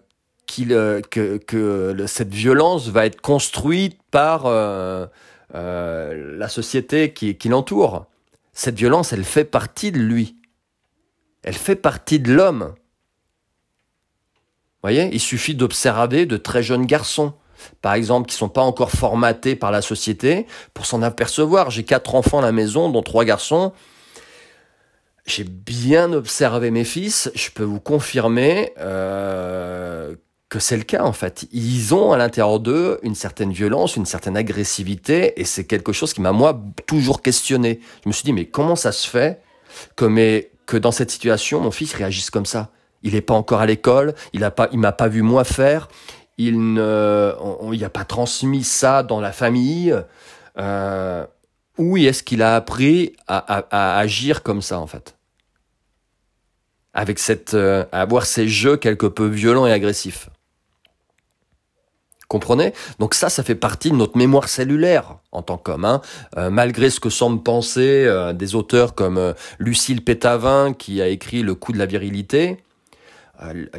[0.45, 0.69] qu'il
[1.09, 4.49] que, que cette violence va être construite par
[5.53, 8.05] la société qui, qui l'entoure
[8.53, 10.35] cette violence elle fait partie de lui
[11.43, 12.75] elle fait partie de l'homme
[14.81, 17.33] voyez il suffit d'observer de très jeunes garçons
[17.81, 21.69] par exemple, qui sont pas encore formatés par la société, pour s'en apercevoir.
[21.71, 23.73] J'ai quatre enfants à la maison, dont trois garçons.
[25.25, 27.31] J'ai bien observé mes fils.
[27.35, 30.15] Je peux vous confirmer euh,
[30.49, 31.47] que c'est le cas en fait.
[31.51, 36.13] Ils ont à l'intérieur d'eux une certaine violence, une certaine agressivité, et c'est quelque chose
[36.13, 37.79] qui m'a moi toujours questionné.
[38.03, 39.41] Je me suis dit mais comment ça se fait
[39.95, 42.71] que, que dans cette situation mon fils réagisse comme ça?
[43.03, 45.87] Il n'est pas encore à l'école, il a pas, il m'a pas vu moi faire,
[46.37, 49.95] il ne, on a pas transmis ça dans la famille.
[50.57, 51.25] Euh,
[51.77, 55.15] où est-ce qu'il a appris à, agir comme ça en fait?
[56.93, 60.29] Avec cette, euh, à avoir ces jeux quelque peu violents et agressifs.
[62.27, 62.73] Comprenez?
[62.99, 65.85] Donc ça, ça fait partie de notre mémoire cellulaire en tant qu'homme.
[65.85, 66.01] Hein.
[66.37, 71.55] Euh, malgré ce que semblent penser des auteurs comme Lucille Pétavin qui a écrit Le
[71.55, 72.70] coup de la virilité, euh,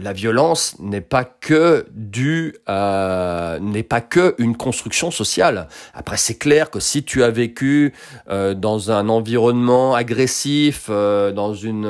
[0.01, 5.69] la violence n'est pas que du euh, n'est pas que une construction sociale.
[5.95, 7.93] Après, c'est clair que si tu as vécu
[8.29, 11.89] euh, dans un environnement agressif, dans une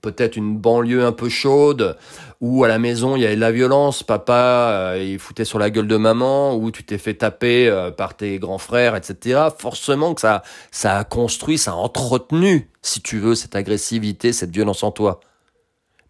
[0.00, 1.96] peut-être une banlieue un peu chaude,
[2.40, 5.70] où à la maison il y avait de la violence, papa il foutait sur la
[5.70, 9.48] gueule de maman, ou tu t'es fait taper par tes grands frères, etc.
[9.56, 14.50] Forcément que ça ça a construit, ça a entretenu, si tu veux, cette agressivité, cette
[14.50, 15.20] violence en toi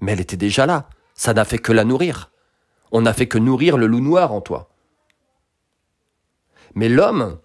[0.02, 0.90] mais elle était déjà là.
[1.14, 2.30] Ça n'a fait que la nourrir.
[2.90, 4.68] On n'a fait que nourrir le loup noir en toi.
[6.74, 7.38] Mais l'homme,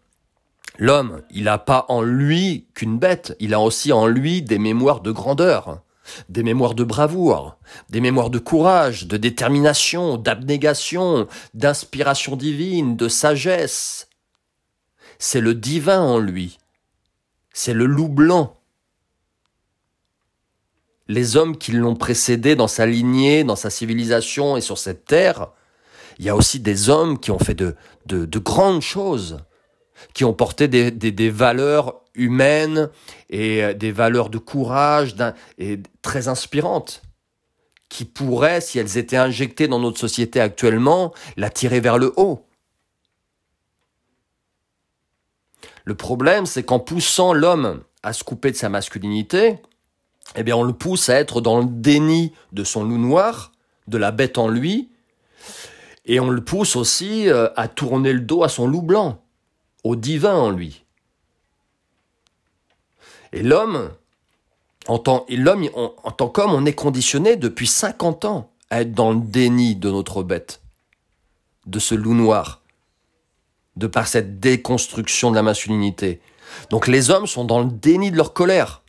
[0.78, 5.02] l'homme, il n'a pas en lui qu'une bête, il a aussi en lui des mémoires
[5.02, 5.82] de grandeur,
[6.30, 7.58] des mémoires de bravoure,
[7.89, 14.10] des mémoires de courage, de détermination, d'abnégation, d'inspiration divine, de sagesse.
[15.20, 16.58] C'est le divin en lui.
[17.54, 18.57] C'est le loup blanc
[21.08, 25.50] les hommes qui l'ont précédé dans sa lignée, dans sa civilisation et sur cette terre,
[26.20, 29.39] il y a aussi des hommes qui ont fait de, de, grandes choses,
[30.13, 32.89] qui ont porté des, valeurs humaines
[33.30, 35.15] et euh, des valeurs de courage
[36.02, 37.04] très inspirantes,
[37.89, 42.43] qui pourraient, si elles étaient injectées dans notre société actuellement, la tirer vers le haut.
[45.86, 49.62] Le problème, c'est qu'en poussant l'homme à se couper de sa masculinité,
[50.36, 53.52] eh bien on le pousse à être dans le déni de son loup noir,
[53.88, 54.90] de la bête en lui,
[56.06, 59.22] et on le pousse aussi euh, à tourner le dos à son loup blanc,
[59.84, 60.84] au divin en lui.
[63.34, 63.92] Et l'homme,
[64.88, 69.12] en tant, l'homme, en tant qu'homme, on est conditionné depuis 50 ans à être dans
[69.12, 70.62] le déni de notre bête,
[71.66, 72.62] de ce loup noir,
[73.76, 76.22] de par cette déconstruction de la masculinité.
[76.70, 78.82] Donc les hommes sont dans le déni de leur colère.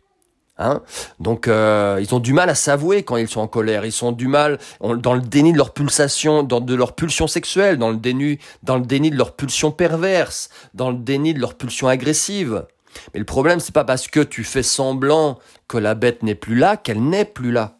[0.60, 0.82] Hein
[1.20, 3.84] Donc euh, ils ont du mal à s'avouer quand ils sont en colère.
[3.84, 7.78] Ils sont du mal dans le déni de leur pulsation, dans de leur pulsion sexuelle,
[7.78, 11.54] dans le déni, dans le déni de leur pulsion perverse, dans le déni de leur
[11.54, 12.66] pulsion agressive.
[13.14, 16.56] Mais le problème c'est pas parce que tu fais semblant que la bête n'est plus
[16.56, 17.78] là qu'elle n'est plus là.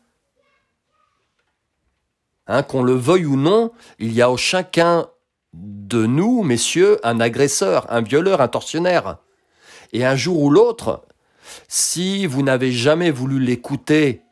[2.46, 5.08] Hein, qu'on le veuille ou non, il y a au chacun
[5.52, 9.18] de nous, messieurs, un agresseur, un violeur, un tortionnaire.
[9.92, 11.08] Et un jour ou l'autre,
[11.68, 14.22] si vous n'avez jamais voulu l'écouter,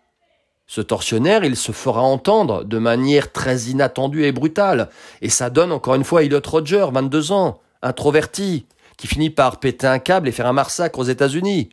[0.66, 4.88] ce tortionnaire, il se fera entendre de manière très inattendue et brutale.
[5.22, 9.86] Et ça donne encore une fois Elliot Roger, 22 ans, introverti, qui finit par péter
[9.86, 11.70] un câble et faire un massacre aux États-Unis.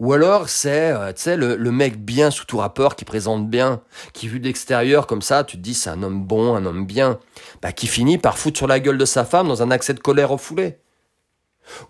[0.00, 3.80] Ou alors c'est euh, le, le mec bien sous tout rapport qui présente bien,
[4.12, 7.18] qui vu d'extérieur comme ça, tu te dis c'est un homme bon, un homme bien,
[7.62, 10.00] bah, qui finit par foutre sur la gueule de sa femme dans un accès de
[10.00, 10.78] colère refoulé.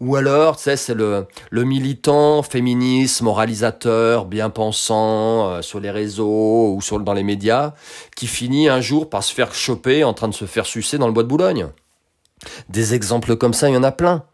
[0.00, 6.74] Ou alors, tu sais, c'est le, militant féministe, moralisateur, bien pensant euh, sur les réseaux
[6.74, 7.74] ou sur, dans les médias,
[8.16, 11.06] qui finit un jour par se faire choper en train de se faire sucer dans
[11.06, 11.68] le bois de Boulogne.
[12.68, 14.24] Des exemples comme ça, il y en a plein.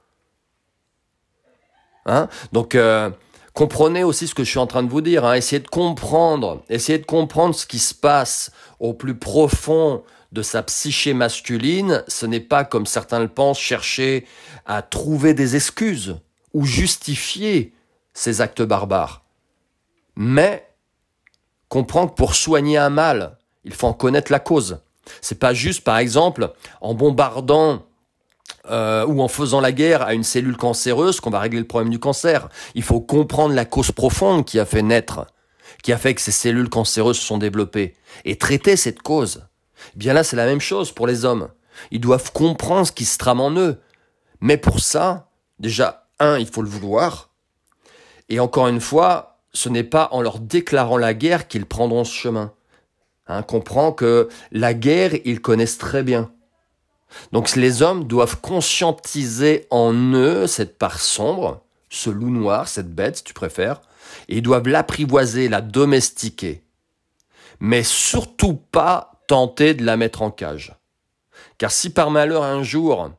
[2.06, 2.28] Hein?
[2.52, 3.11] Donc, euh,
[3.52, 5.24] comprenez aussi ce que je suis en train de vous dire.
[5.24, 5.35] Hein.
[5.35, 10.62] Essayez de comprendre, essayez de comprendre ce qui se passe au plus profond de sa
[10.62, 14.26] psyché masculine, ce n'est pas, comme certains le pensent, chercher
[14.66, 16.16] à trouver des excuses
[16.52, 17.72] ou justifier
[18.12, 19.22] ces actes barbares.
[20.16, 20.68] Mais
[21.68, 24.79] comprendre que pour soigner un mal, il faut en connaître la cause.
[25.20, 27.85] C'est pas juste, par exemple, en bombardant
[28.70, 31.90] euh, ou en faisant la guerre à une cellule cancéreuse qu'on va régler le problème
[31.90, 32.48] du cancer.
[32.74, 35.26] Il faut comprendre la cause profonde qui a fait naître,
[35.83, 39.46] qui a fait que ces cellules cancéreuses se sont développées, et traiter cette cause.
[39.94, 41.48] Bien là, c'est la même chose pour les hommes.
[41.90, 43.79] Ils doivent comprendre ce qui se trame en eux.
[44.40, 47.31] Mais pour ça, déjà, un, il faut le vouloir.
[48.29, 52.14] Et encore une fois, ce n'est pas en leur déclarant la guerre qu'ils prendront ce
[52.14, 52.53] chemin.
[53.29, 56.31] Hein, comprend que la guerre, ils connaissent très bien.
[57.33, 63.16] Donc les hommes doivent conscientiser en eux cette part sombre, ce loup noir, cette bête,
[63.18, 63.81] si tu préfères,
[64.29, 66.62] et ils doivent l'apprivoiser, la domestiquer.
[67.61, 70.75] Mais surtout pas tenter de la mettre en cage.
[71.59, 73.11] Car si par malheur un jour,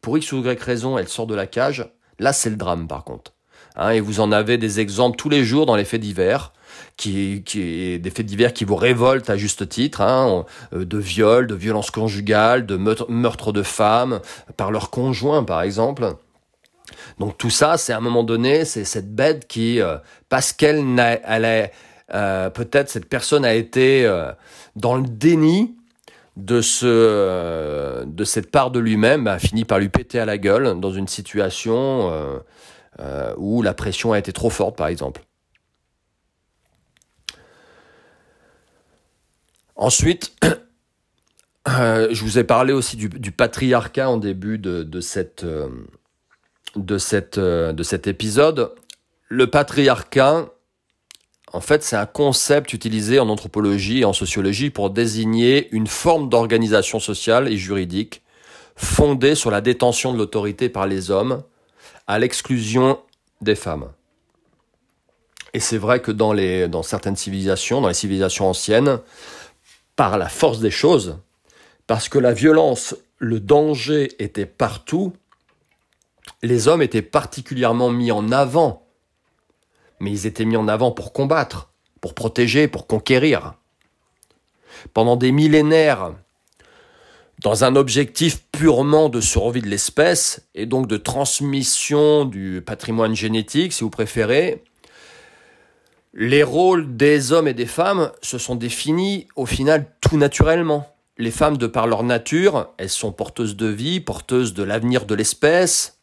[0.00, 3.04] pour X ou Y raison, elle sort de la cage, là c'est le drame par
[3.04, 3.32] contre.
[3.76, 6.52] Hein, et vous en avez des exemples tous les jours dans les faits divers,
[6.96, 11.46] qui, qui des faits divers qui vous révoltent à juste titre, hein, euh, de viols,
[11.46, 14.20] de violences conjugales, de meurtres de femmes
[14.56, 16.14] par leur conjoint par exemple.
[17.18, 20.82] Donc tout ça, c'est à un moment donné, c'est cette bête qui, euh, parce qu'elle
[21.24, 21.72] elle est,
[22.14, 24.10] euh, peut-être cette personne a été
[24.74, 25.77] dans le déni
[26.82, 30.92] euh, de cette part de lui-même a fini par lui péter à la gueule dans
[30.92, 32.40] une situation
[33.36, 35.22] où la pression a été trop forte par exemple.
[39.78, 40.36] Ensuite,
[41.68, 44.84] euh, je vous ai parlé aussi du, patriarcat en début de,
[45.44, 45.68] euh,
[47.38, 48.74] euh, de cet épisode.
[49.28, 50.48] Le patriarcat,
[51.52, 56.28] en fait, c'est un concept utilisé en anthropologie et en sociologie pour désigner une forme
[56.28, 58.22] d'organisation sociale et juridique
[58.76, 61.42] fondée sur la détention de l'autorité par les hommes
[62.06, 62.98] à l'exclusion
[63.40, 63.90] des femmes.
[65.54, 69.00] Et c'est vrai que dans, certaines civilisations, dans les civilisations anciennes,
[69.96, 71.18] par la force des choses,
[71.86, 75.12] parce que la violence, le danger était partout,
[76.42, 78.86] les hommes étaient particulièrement mis en avant.
[80.00, 81.70] Mais ils étaient mis en avant pour combattre,
[82.00, 83.54] pour protéger, pour conquérir.
[84.94, 86.12] Pendant des millénaires,
[87.42, 93.72] dans un objectif purement de survie de l'espèce et donc de transmission du patrimoine génétique,
[93.72, 94.64] si vous préférez,
[96.14, 100.92] les rôles des hommes et des femmes se sont définis au final tout naturellement.
[101.16, 105.14] Les femmes, de par leur nature, elles sont porteuses de vie, porteuses de l'avenir de
[105.14, 105.98] l'espèce,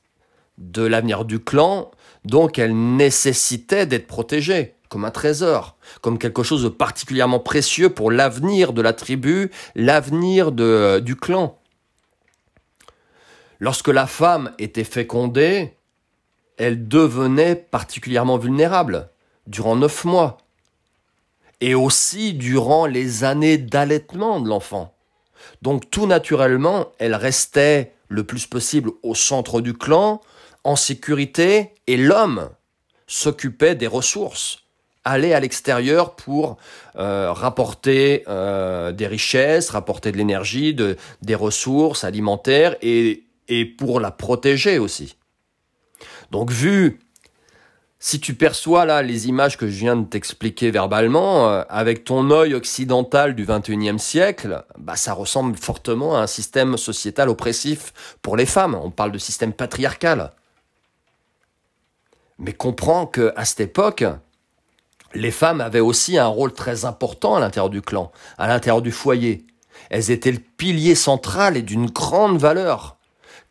[0.57, 1.91] de l'avenir du clan,
[2.25, 8.11] donc elles nécessitaient d'être protégées comme un trésor, comme quelque chose de particulièrement précieux pour
[8.11, 11.59] l'avenir de la tribu, l'avenir du clan.
[13.59, 15.73] Lorsque la femme était fécondée,
[16.57, 19.09] elle devenait particulièrement vulnérable
[19.47, 20.37] durant neuf mois,
[21.61, 24.93] et aussi durant les années d'allaitement de l'enfant.
[25.61, 30.21] Donc tout naturellement, elle restait le plus possible au centre du clan,
[30.65, 32.49] en sécurité, et l'homme
[33.07, 34.63] s'occupait des ressources,
[35.03, 36.57] allait à l'extérieur pour
[36.97, 43.99] euh, rapporter euh, des richesses, rapporter de l'énergie, de, des ressources alimentaires, et, et pour
[43.99, 45.15] la protéger aussi.
[46.31, 46.99] Donc vu
[47.99, 52.29] si tu perçois là les images que je viens de t'expliquer verbalement, euh, avec ton
[52.29, 58.35] œil occidental du 21e siècle, bah, ça ressemble fortement à un système sociétal oppressif pour
[58.35, 58.75] les femmes.
[58.75, 60.33] On parle de système patriarcal.
[62.37, 64.03] Mais comprends que à cette époque,
[65.13, 68.91] les femmes avaient aussi un rôle très important à l'intérieur du clan, à l'intérieur du
[68.91, 69.45] foyer.
[69.89, 72.97] Elles étaient le pilier central et d'une grande valeur,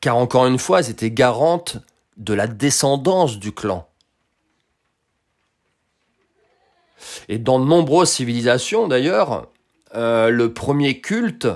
[0.00, 1.78] car encore une fois, elles étaient garantes
[2.16, 3.88] de la descendance du clan.
[7.28, 9.48] Et dans de nombreuses civilisations, d'ailleurs,
[9.94, 11.48] euh, le premier culte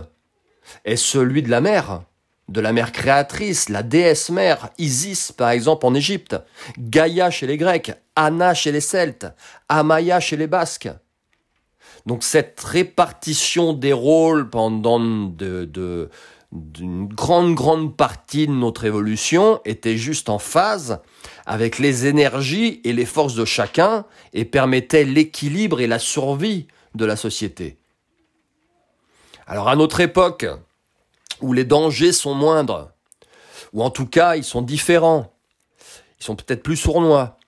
[0.85, 2.03] est celui de la mère,
[2.49, 6.37] de la mère créatrice, la déesse mère, Isis par exemple en Égypte,
[6.79, 9.27] Gaïa chez les Grecs, Anna chez les Celtes,
[9.69, 10.89] Amaya chez les Basques.
[12.07, 16.11] Donc cette répartition des rôles pendant de,
[16.53, 21.01] d'une grande, grande partie de notre évolution était juste en phase
[21.45, 27.05] avec les énergies et les forces de chacun et permettait l'équilibre et la survie de
[27.05, 27.77] la société.
[29.47, 30.47] Alors à notre époque,
[31.41, 32.91] où les dangers sont moindres,
[33.73, 35.33] ou en tout cas ils sont différents,
[36.21, 37.39] ils sont peut-être plus sournois,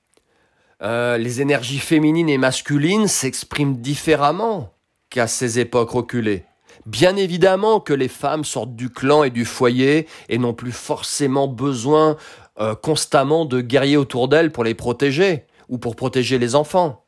[0.83, 4.73] euh, les énergies féminines et masculines s'expriment différemment
[5.11, 6.45] qu'à ces époques reculées.
[6.87, 11.49] Bien évidemment que les femmes sortent du clan et du foyer et n'ont plus forcément
[11.49, 12.17] besoin
[12.59, 17.05] euh, constamment de guerriers autour d'elles pour les protéger ou pour protéger les enfants.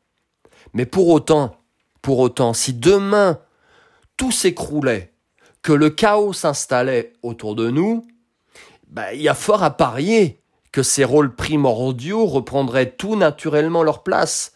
[0.73, 1.55] Mais pour autant,
[2.01, 3.39] pour autant, si demain
[4.17, 5.12] tout s'écroulait,
[5.63, 8.05] que le chaos s'installait autour de nous,
[8.89, 10.39] bah, il y a fort à parier
[10.71, 14.53] que ces rôles primordiaux reprendraient tout naturellement leur place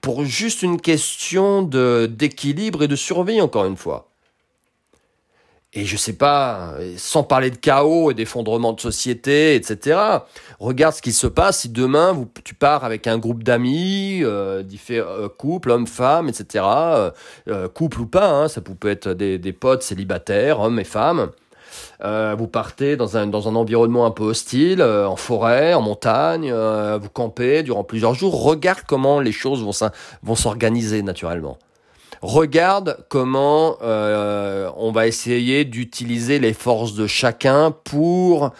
[0.00, 4.09] pour juste une question d'équilibre et de survie encore une fois.
[5.72, 10.00] Et je sais pas, sans parler de chaos et d'effondrement de société, etc.
[10.58, 15.28] Regarde ce qui se passe si demain tu pars avec un groupe d'amis, euh, euh
[15.28, 16.64] couple, hommes, femmes, etc.
[16.66, 17.10] Euh,
[17.46, 21.30] euh, couple ou pas, hein, ça peut être des, des potes célibataires, hommes et femmes.
[22.02, 25.82] Euh, vous partez dans un, dans un environnement un peu hostile, euh, en forêt, en
[25.82, 28.42] montagne, vous campez durant plusieurs jours.
[28.42, 31.58] Regarde comment les choses vont s'organiser naturellement.
[32.22, 38.50] Regarde comment euh, on va essayer d'utiliser les forces de chacun pour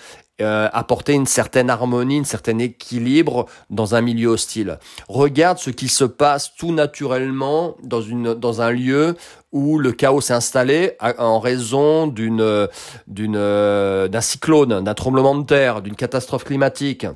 [0.40, 4.78] euh, apporter une certaine harmonie, une certain équilibre dans un milieu hostile.
[5.08, 9.14] Regarde ce qui se passe tout naturellement dans, une, dans un lieu
[9.52, 12.68] où le chaos s'est installé en raison d'une,
[13.06, 17.06] d'une, d'un cyclone, d'un tremblement de terre, d'une catastrophe climatique.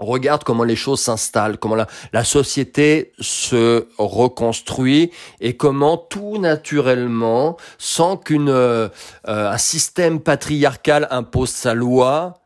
[0.00, 1.76] Regarde comment les choses s'installent, comment
[2.12, 8.88] la, société se reconstruit et comment tout naturellement, sans qu'un euh,
[9.58, 12.40] système patriarcal impose sa loi,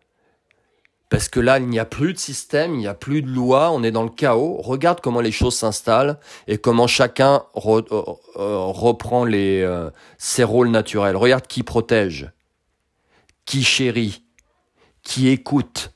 [1.14, 3.70] parce que là, il n'y a plus de système, il n'y a plus de loi,
[3.70, 4.60] on est dans le chaos.
[4.60, 9.24] Regarde comment les choses s'installent et comment chacun euh, euh, reprend
[10.18, 11.16] ses rôles naturels.
[11.16, 12.32] Regarde qui protège,
[13.44, 14.24] qui chérit,
[15.04, 15.93] qui écoute,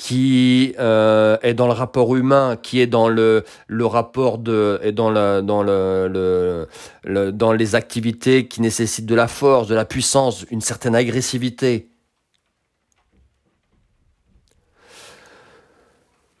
[0.00, 5.12] qui est dans le rapport humain, qui est dans le, le rapport de, est dans
[5.42, 6.66] dans le,
[7.04, 11.90] dans les activités qui nécessitent de la force, de la puissance, une certaine agressivité.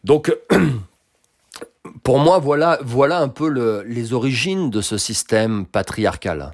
[0.04, 0.34] Donc,
[2.02, 6.52] pour moi, voilà, voilà un peu le, les origines de ce système patriarcal.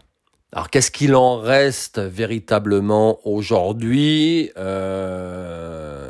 [0.52, 6.05] Alors, qu'est-ce qu'il en reste véritablement aujourd'hui euh,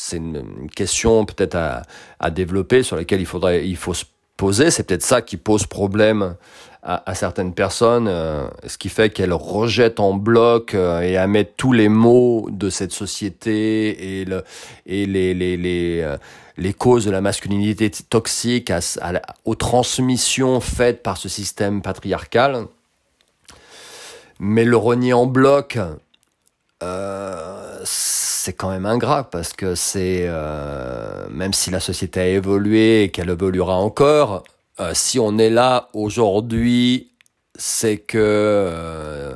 [0.00, 1.82] C'est une, question peut-être à,
[2.20, 4.04] à, développer sur laquelle il faudrait, il faut se
[4.36, 4.70] poser.
[4.70, 6.36] C'est peut-être ça qui pose problème
[6.82, 11.52] à, certaines personnes, euh, ce qui fait qu'elles rejettent en bloc euh, et à mettre
[11.56, 14.42] tous les maux de cette société et, le,
[14.86, 16.16] et les, les, les, euh,
[16.56, 18.80] les causes de la masculinité toxique à,
[19.44, 22.66] aux transmissions faites par ce système patriarcal.
[24.38, 25.78] Mais le renier en bloc,
[27.84, 30.28] c'est quand même ingrat parce que c'est,
[31.30, 34.42] même si la société a évolué et qu'elle évoluera encore,
[34.80, 37.10] euh, si on est là aujourd'hui,
[37.56, 39.34] c'est que euh,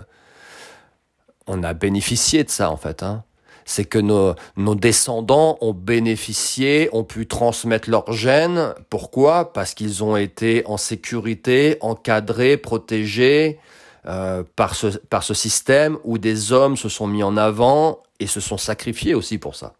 [1.46, 3.02] on a bénéficié de ça en fait.
[3.02, 3.24] Hein.
[3.64, 8.74] C'est que nos, nos descendants ont bénéficié, ont pu transmettre leurs gènes.
[8.90, 9.52] Pourquoi?
[9.52, 13.58] Parce qu'ils ont été en sécurité, encadrés, protégés
[14.06, 18.26] euh, par, ce, par ce système où des hommes se sont mis en avant et
[18.26, 19.74] se sont sacrifiés aussi pour ça.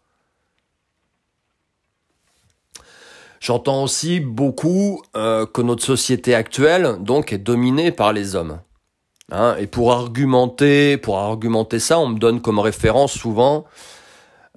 [3.39, 8.59] J'entends aussi beaucoup euh, que notre société actuelle donc est dominée par les hommes.
[9.31, 13.65] Hein, et pour argumenter, pour argumenter ça, on me donne comme référence souvent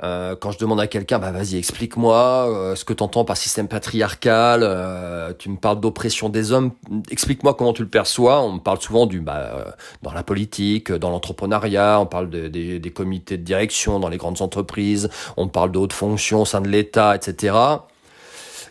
[0.03, 3.37] euh, quand je demande à quelqu'un, bah vas-y, explique-moi euh, ce que tu entends par
[3.37, 4.61] système patriarcal.
[4.63, 6.73] Euh, tu me parles d'oppression des hommes.
[7.11, 8.43] Explique-moi comment tu le perçois.
[8.43, 9.65] On me parle souvent du bah, euh,
[10.03, 11.99] dans la politique, dans l'entrepreneuriat.
[12.01, 15.09] On parle de, des, des comités de direction dans les grandes entreprises.
[15.37, 17.55] On parle de hautes fonctions au sein de l'État, etc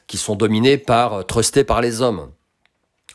[0.08, 2.32] qui sont dominés par, euh, trustés par les hommes.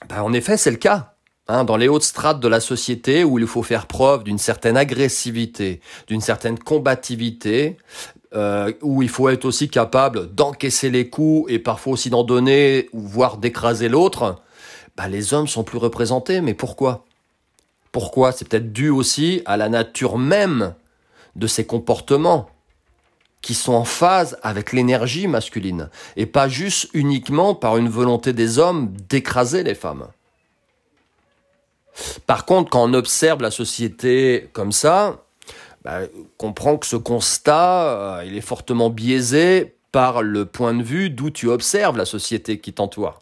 [0.08, 1.14] Ben, en effet, c'est le cas.
[1.50, 4.76] Hein, dans les hautes strates de la société où il faut faire preuve d'une certaine
[4.76, 7.76] agressivité, d'une certaine combativité,
[8.36, 12.88] euh, où il faut être aussi capable d'encaisser les coups et parfois aussi d'en donner,
[12.92, 14.36] voire d'écraser l'autre,
[14.96, 16.40] ben, les hommes sont plus représentés.
[16.40, 17.04] Mais pourquoi?
[17.90, 18.30] Pourquoi?
[18.30, 20.74] C'est peut-être dû aussi à la nature même
[21.34, 22.48] de ces comportements
[23.42, 28.60] qui sont en phase avec l'énergie masculine et pas juste uniquement par une volonté des
[28.60, 30.06] hommes d'écraser les femmes.
[32.26, 35.24] Par contre, quand on observe la société comme ça,
[35.84, 36.00] bah,
[36.36, 41.30] comprend que ce constat, euh, il est fortement biaisé par le point de vue d'où
[41.30, 43.18] tu observes la société qui t'entoure.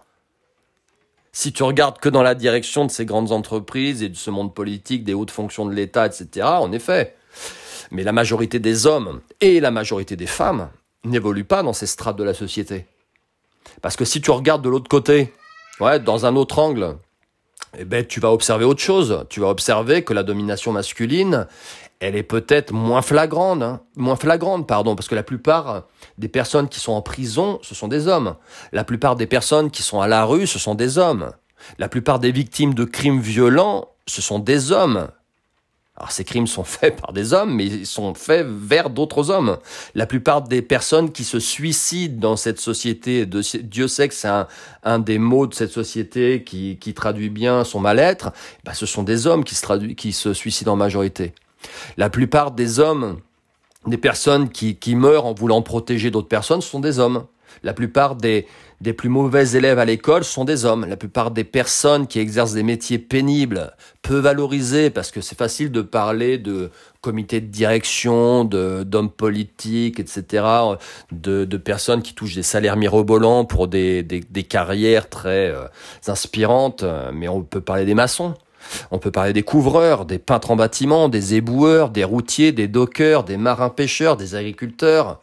[1.33, 4.55] Si tu regardes que dans la direction de ces grandes entreprises et de ce monde
[4.55, 7.15] politique, des hautes fonctions de l'État, etc., en effet,
[7.91, 10.69] mais la majorité des hommes et la majorité des femmes
[11.05, 12.87] n'évoluent pas dans ces strates de la société.
[13.83, 15.33] Parce que si tu regardes de l'autre côté,
[15.81, 16.97] ouais, dans un autre angle,
[17.77, 19.25] eh ben, tu vas observer autre chose.
[19.29, 21.47] Tu vas observer que la domination masculine,
[22.01, 23.81] elle est peut-être moins flagrante, hein.
[23.97, 25.85] moins flagrante, pardon, parce que la plupart
[26.17, 28.37] des personnes qui sont en prison, ce sont des hommes.
[28.73, 31.33] La plupart des personnes qui sont à la rue, ce sont des hommes.
[31.79, 35.09] La plupart des victimes de crimes violents, ce sont des hommes.
[35.99, 39.59] Alors ces crimes sont faits par des hommes, mais ils sont faits vers d'autres hommes.
[39.97, 44.31] La plupart des personnes qui se suicident dans cette société, Dieu sait que c'est
[44.85, 48.31] un, des mots de cette société qui, traduit bien son mal-être,
[48.65, 51.35] bah, ce sont des hommes qui se, qui se suicident en majorité.
[51.97, 53.21] La plupart des hommes,
[53.87, 57.27] des personnes qui, qui meurent en voulant protéger d'autres personnes, ce sont des hommes.
[57.63, 58.47] La plupart des,
[58.81, 60.87] des plus mauvais élèves à l'école sont des hommes.
[60.87, 65.73] La plupart des personnes qui exercent des métiers pénibles, peu valorisés, parce que c'est facile
[65.73, 70.45] de parler de comités de direction, de, d'hommes politiques, etc.,
[71.13, 75.65] de, de, personnes qui touchent des salaires mirobolants pour des, des, carrières très euh,
[76.07, 78.35] inspirantes, mais on peut parler des maçons.
[78.91, 83.25] On peut parler des couvreurs, des peintres en bâtiment, des éboueurs, des routiers, des dockers,
[83.25, 85.21] des marins pêcheurs, des agriculteurs.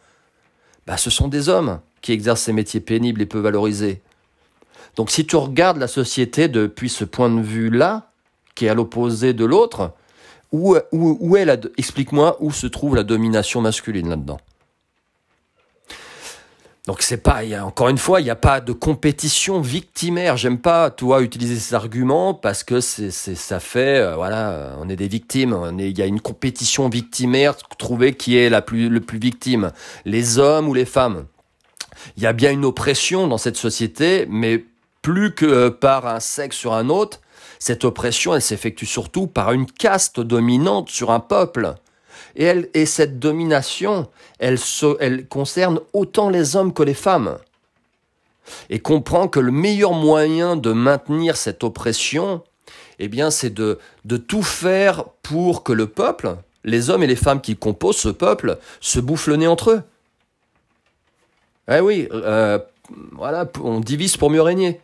[0.86, 4.00] Bah, ce sont des hommes qui exercent ces métiers pénibles et peu valorisés.
[4.94, 8.12] Donc si tu regardes la société depuis ce point de vue-là,
[8.54, 9.90] qui est à l'opposé de l'autre,
[10.52, 14.38] où, est la, explique-moi où se trouve la domination masculine là-dedans.
[16.86, 20.36] Donc c'est pas, y a, encore une fois, il n'y a pas de compétition victimaire.
[20.36, 24.94] J'aime pas, toi, utiliser ces arguments parce que c'est, ça fait, euh, voilà, on est
[24.94, 25.74] des victimes.
[25.76, 29.72] il y a une compétition victimaire, trouver qui est la plus, le plus victime,
[30.04, 31.26] les hommes ou les femmes.
[32.16, 34.64] Il y a bien une oppression dans cette société, mais
[35.02, 37.20] plus que euh, par un sexe sur un autre,
[37.58, 41.74] cette oppression, elle s'effectue surtout par une caste dominante sur un peuple.
[42.36, 44.58] Et, cette domination, elle,
[45.28, 47.38] concerne autant les hommes que les femmes.
[48.68, 52.42] Et comprend que le meilleur moyen de maintenir cette oppression,
[52.98, 57.40] eh c'est de, de tout faire pour que le peuple, les hommes et les femmes
[57.40, 59.82] qui composent ce peuple, se bouffent le nez entre eux.
[61.68, 62.58] Eh oui, euh,
[63.12, 64.80] voilà, on divise pour mieux régner.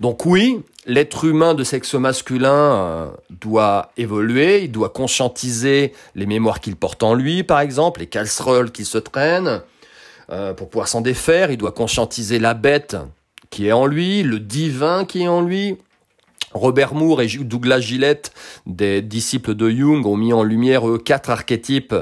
[0.00, 6.60] Donc oui, l'être humain de sexe masculin euh, doit évoluer, il doit conscientiser les mémoires
[6.60, 9.62] qu'il porte en lui, par exemple, les casseroles qui se traînent,
[10.30, 12.96] euh, pour pouvoir s'en défaire, il doit conscientiser la bête
[13.50, 15.76] qui est en lui, le divin qui est en lui.
[16.52, 18.32] Robert Moore et Douglas Gillette,
[18.66, 21.94] des disciples de Jung, ont mis en lumière eux quatre archétypes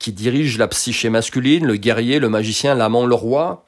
[0.00, 3.66] qui dirigent la psyché masculine, le guerrier, le magicien, l'amant, le roi.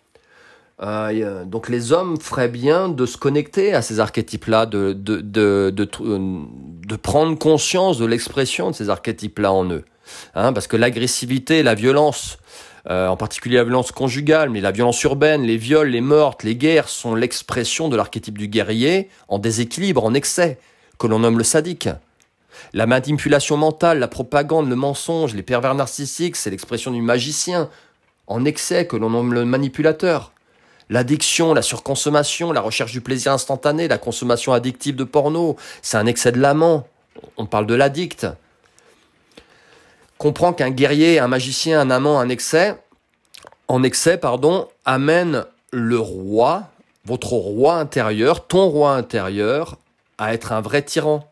[0.82, 5.70] Euh, donc les hommes feraient bien de se connecter à ces archétypes-là, de, de, de,
[5.70, 9.84] de, de prendre conscience de l'expression de ces archétypes-là en eux.
[10.34, 12.38] Hein, parce que l'agressivité, la violence,
[12.88, 16.56] euh, en particulier la violence conjugale, mais la violence urbaine, les viols, les meurtres, les
[16.56, 20.58] guerres sont l'expression de l'archétype du guerrier en déséquilibre, en excès,
[20.98, 21.88] que l'on nomme le sadique.
[22.72, 27.68] La manipulation mentale, la propagande, le mensonge, les pervers narcissiques, c'est l'expression du magicien
[28.26, 30.32] en excès que l'on nomme le manipulateur.
[30.88, 36.06] L'addiction, la surconsommation, la recherche du plaisir instantané, la consommation addictive de porno, c'est un
[36.06, 36.86] excès de l'amant.
[37.36, 38.26] On parle de l'addict.
[40.18, 42.76] Comprends qu'un guerrier, un magicien, un amant, un excès,
[43.68, 46.68] en excès, pardon, amène le roi,
[47.06, 49.78] votre roi intérieur, ton roi intérieur,
[50.18, 51.31] à être un vrai tyran.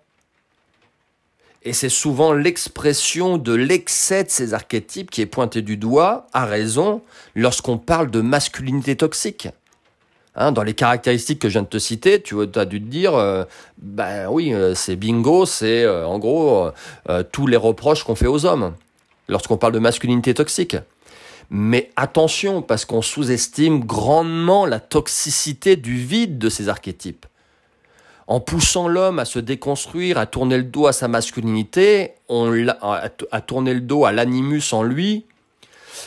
[1.63, 6.47] Et c'est souvent l'expression de l'excès de ces archétypes qui est pointé du doigt, à
[6.47, 7.03] raison,
[7.35, 9.49] lorsqu'on parle de masculinité toxique.
[10.37, 13.15] Hein, dans les caractéristiques que je viens de te citer, tu as dû te dire,
[13.15, 13.45] euh,
[13.79, 16.71] ben oui, euh, c'est bingo, c'est euh, en gros
[17.33, 18.73] tous les reproches qu'on fait aux hommes
[19.29, 20.77] lorsqu'on parle de masculinité toxique.
[21.51, 27.27] Mais attention, parce qu'on sous-estime grandement la toxicité du vide de ces archétypes
[28.31, 33.41] en poussant l'homme à se déconstruire, à tourner le dos à sa masculinité, on à
[33.41, 35.27] tourner le dos à l'animus en lui,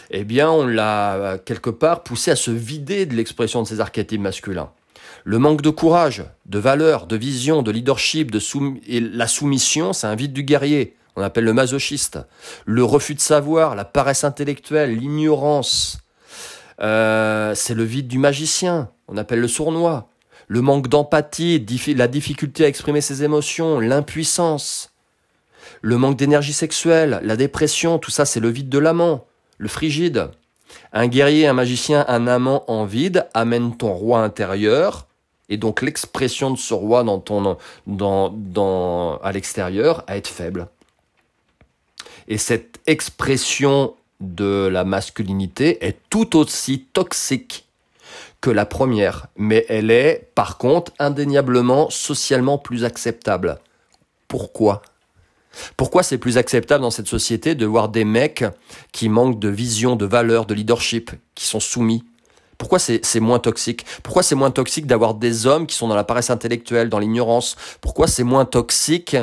[0.09, 4.21] eh bien, on l'a quelque part poussé à se vider de l'expression de ses archétypes
[4.21, 4.69] masculins.
[5.25, 8.39] Le manque de courage, de valeur, de vision, de leadership, de
[9.17, 10.95] la soumission, c'est un vide du guerrier.
[11.17, 12.19] On appelle le masochiste.
[12.65, 15.97] Le refus de savoir, la paresse intellectuelle, l'ignorance,
[16.79, 18.89] euh, c'est le vide du magicien.
[19.09, 20.07] On appelle le sournois
[20.47, 21.65] le manque d'empathie,
[21.95, 24.91] la difficulté à exprimer ses émotions, l'impuissance,
[25.81, 29.25] le manque d'énergie sexuelle, la dépression, tout ça c'est le vide de l'amant,
[29.57, 30.29] le frigide.
[30.91, 35.07] Un guerrier, un magicien, un amant en vide amène ton roi intérieur,
[35.49, 40.67] et donc l'expression de ce roi dans ton, dans, dans, à l'extérieur à être faible.
[42.27, 47.65] Et cette expression de la masculinité est tout aussi toxique
[48.43, 53.57] que la première, mais elle est par contre indéniablement socialement plus acceptable.
[54.27, 54.81] Pourquoi?
[55.77, 58.43] Pourquoi c'est plus acceptable dans cette société de voir des mecs
[58.91, 62.03] qui manquent de vision, de valeur, de leadership, qui sont soumis?
[62.57, 63.85] Pourquoi c'est moins toxique?
[64.03, 67.55] Pourquoi c'est moins toxique d'avoir des hommes qui sont dans la paresse intellectuelle, dans l'ignorance?
[67.79, 69.15] Pourquoi c'est moins toxique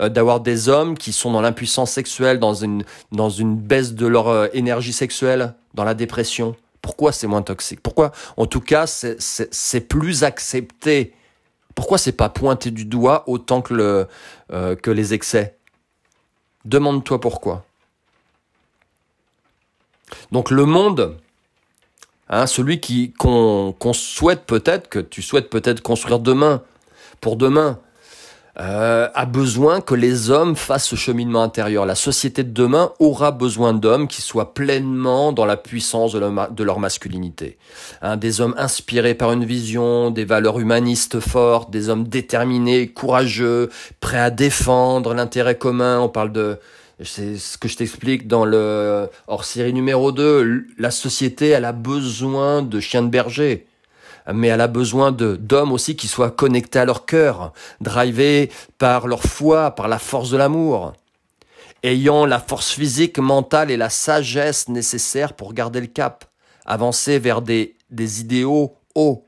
[0.00, 4.06] euh, d'avoir des hommes qui sont dans l'impuissance sexuelle, dans une, dans une baisse de
[4.08, 6.56] leur euh, énergie sexuelle, dans la dépression?
[6.84, 7.80] Pourquoi c'est moins toxique?
[7.80, 11.14] Pourquoi, en tout cas, c'est plus accepté?
[11.74, 14.04] Pourquoi c'est pas pointé du doigt autant euh,
[14.76, 15.56] que les excès?
[16.66, 17.64] Demande-toi pourquoi.
[20.30, 21.16] Donc le monde,
[22.28, 26.62] hein, celui qui qu'on souhaite peut-être, que tu souhaites peut-être construire demain,
[27.22, 27.80] pour demain,
[28.60, 31.86] euh, a besoin que les hommes fassent ce cheminement intérieur.
[31.86, 36.78] La société de demain aura besoin d'hommes qui soient pleinement dans la puissance de leur,
[36.78, 37.58] masculinité.
[38.00, 43.70] Hein, des hommes inspirés par une vision, des valeurs humanistes fortes, des hommes déterminés, courageux,
[44.00, 46.00] prêts à défendre l'intérêt commun.
[46.00, 46.58] On parle de...
[47.02, 50.66] C'est ce que je t'explique dans le hors série numéro 2.
[50.78, 53.66] La société, elle a besoin de chiens de berger
[54.32, 59.22] mais elle a besoin d'hommes aussi qui soient connectés à leur cœur, drivés par leur
[59.22, 60.92] foi, par la force de l'amour.
[61.82, 66.24] ayant la force physique, mentale et la sagesse nécessaires pour garder le cap,
[66.64, 69.26] avancer vers des, des idéaux hauts.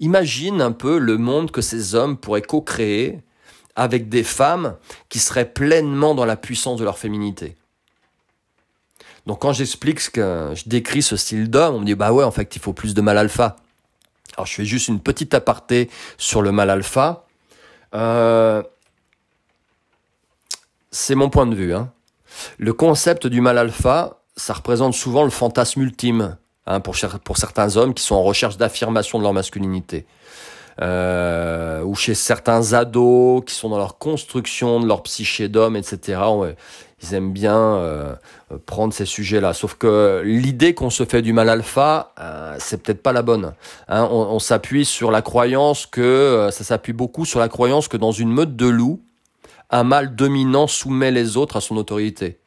[0.00, 3.20] Imagine un peu le monde que ces hommes pourraient co-créer
[3.76, 4.76] avec des femmes
[5.08, 7.56] qui seraient pleinement dans la puissance de leur féminité.
[9.30, 12.24] Donc quand j'explique ce que je décris ce style d'homme, on me dit bah ouais
[12.24, 13.54] en fait il faut plus de mal alpha.
[14.34, 17.26] Alors je fais juste une petite aparté sur le mal alpha.
[17.94, 18.60] Euh,
[20.90, 21.72] c'est mon point de vue.
[21.72, 21.92] Hein.
[22.58, 27.94] Le concept du mal alpha, ça représente souvent le fantasme ultime hein, pour, certains hommes
[27.94, 30.06] qui sont en recherche d'affirmation de leur masculinité.
[30.80, 36.18] Euh, ou chez certains ados qui sont dans leur construction de leur psyché d'homme, etc.
[37.02, 38.14] ils aiment bien euh,
[38.66, 39.54] prendre ces sujets-là.
[39.54, 43.54] Sauf que l'idée qu'on se fait du mal alpha, euh, c'est peut-être pas la bonne.
[43.88, 44.08] Hein.
[44.10, 48.12] on, s'appuie sur la croyance que euh, ça s'appuie beaucoup sur la croyance que dans
[48.12, 49.00] une meute de loups,
[49.70, 52.38] un mâle dominant soumet les autres à son autorité.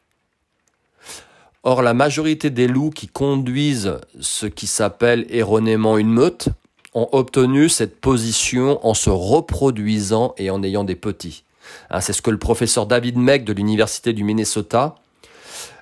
[1.62, 6.50] Or, la majorité des loups qui conduisent ce qui s'appelle erronément une meute
[6.92, 11.44] ont obtenu cette position en se reproduisant et en ayant des petits.
[11.90, 14.96] Hein, c'est ce que le professeur David Meck de l'Université du Minnesota,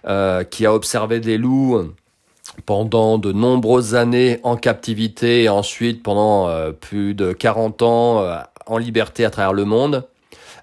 [0.07, 1.93] euh, qui a observé des loups
[2.67, 8.37] pendant de nombreuses années en captivité et ensuite pendant euh, plus de 40 ans euh,
[8.67, 10.07] en liberté à travers le monde,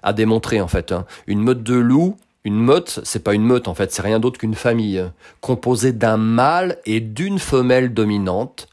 [0.02, 0.92] a démontré en fait.
[0.92, 1.06] Hein.
[1.26, 4.38] Une meute de loups, une meute, c'est pas une meute en fait, c'est rien d'autre
[4.38, 5.02] qu'une famille
[5.40, 8.68] composée d'un mâle et d'une femelle dominante,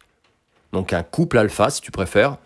[0.73, 2.37] donc un couple alpha si tu préfères.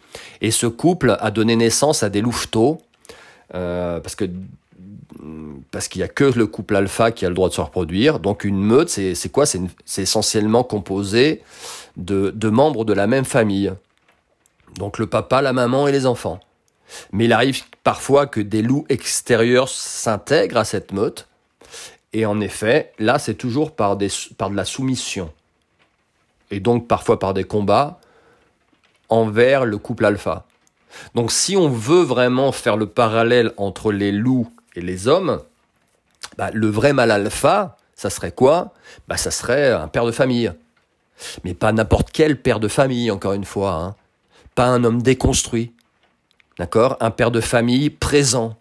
[0.41, 2.81] Et ce couple a donné naissance à des louveteaux,
[3.53, 7.61] euh, parce qu'il y a que le couple alpha qui a le droit de se
[7.61, 8.19] reproduire.
[8.19, 9.45] Donc une meute, c'est quoi?
[9.45, 11.41] C'est essentiellement composé
[11.97, 13.73] de, membres de la même famille.
[14.75, 16.39] Donc le papa, la maman et les enfants.
[17.11, 21.27] Mais il arrive parfois que des loups extérieurs s'intègrent à cette meute.
[22.13, 24.07] Et en effet, là, c'est toujours par de
[24.55, 25.31] la soumission.
[26.51, 27.99] Et donc parfois par des combats
[29.07, 30.45] envers le couple alpha.
[31.15, 35.41] Donc si on veut vraiment faire le parallèle entre les loups et les hommes,
[36.37, 38.73] bah, le vrai mal alpha, ça serait quoi?
[39.07, 40.51] Bah, Ça serait un père de famille.
[41.43, 43.73] Mais pas n'importe quel père de famille, encore une fois.
[43.73, 43.95] Hein.
[44.55, 45.73] Pas un homme déconstruit.
[46.57, 46.97] D'accord?
[46.99, 48.57] Un père de famille présent,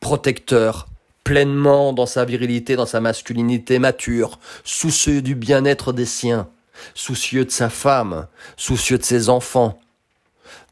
[0.00, 0.86] protecteur,
[1.22, 6.48] pleinement dans sa virilité, dans sa masculinité mature, soucieux du bien-être des siens,
[6.94, 8.26] soucieux de sa femme,
[8.56, 9.78] soucieux de ses enfants.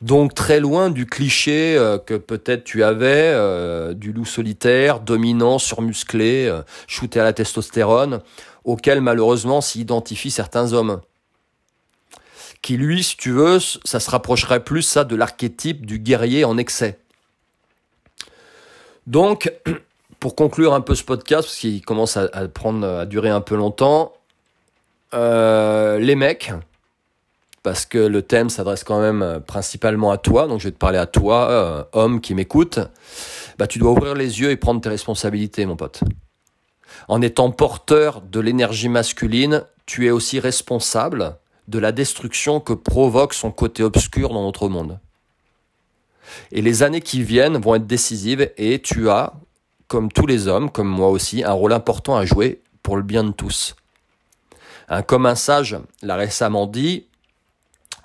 [0.02, 5.58] Donc très loin du cliché euh, que peut-être tu avais euh, du loup solitaire, dominant,
[5.58, 8.20] surmusclé, euh, shooté à la testostérone,
[8.64, 11.00] auquel malheureusement s'identifient certains hommes
[12.62, 16.58] qui lui, si tu veux, ça se rapprocherait plus ça de l'archétype du guerrier en
[16.58, 16.98] excès.
[19.06, 19.52] Donc,
[20.20, 23.54] pour conclure un peu ce podcast, parce qu'il commence à, prendre, à durer un peu
[23.54, 24.14] longtemps,
[25.14, 26.52] euh, les mecs,
[27.66, 30.78] parce que le thème s'adresse quand même euh, principalement à toi, donc je vais te
[30.78, 32.78] parler à toi, euh, homme qui m'écoute,
[33.58, 36.04] bah tu dois ouvrir les yeux et prendre tes responsabilités, mon pote.
[37.08, 43.34] En étant porteur de l'énergie masculine, tu es aussi responsable de la destruction que provoque
[43.34, 45.00] son côté obscur dans notre monde.
[46.52, 49.32] Et les années qui viennent vont être décisives et tu as,
[49.88, 53.24] comme tous les hommes, comme moi aussi, un rôle important à jouer pour le bien
[53.24, 53.74] de tous.
[55.08, 57.05] comme un sage l'a récemment dit,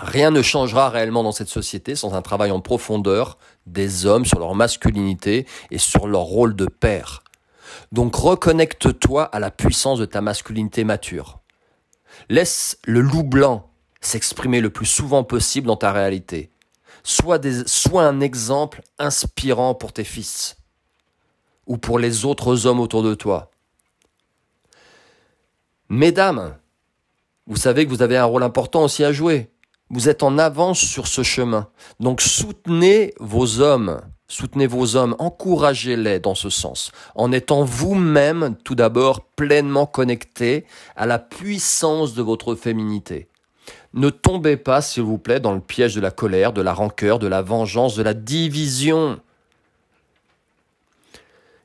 [0.01, 4.39] rien ne changera réellement dans cette société sans un travail en profondeur des hommes sur
[4.39, 7.23] leur masculinité et sur leur rôle de père.
[7.91, 11.39] Donc reconnecte-toi à la puissance de ta masculinité mature.
[12.29, 13.69] Laisse le loup blanc
[14.01, 16.51] s'exprimer le plus souvent possible dans ta réalité.
[17.03, 17.39] Sois,
[17.95, 20.57] un exemple inspirant pour tes fils
[21.67, 23.51] ou pour les autres hommes autour de toi.
[25.89, 26.57] Mesdames,
[27.47, 29.50] vous savez que vous avez un rôle important aussi à jouer.
[29.91, 31.67] Vous êtes en avance sur ce chemin.
[31.99, 38.75] Donc soutenez vos hommes Soutenez vos hommes, encouragez-les dans ce sens, en étant vous-même tout
[38.75, 40.65] d'abord pleinement connecté
[40.95, 43.27] à la puissance de votre féminité.
[43.93, 47.19] Ne tombez pas, s'il vous plaît, dans le piège de la colère, de la rancœur,
[47.19, 49.19] de la vengeance, de la division.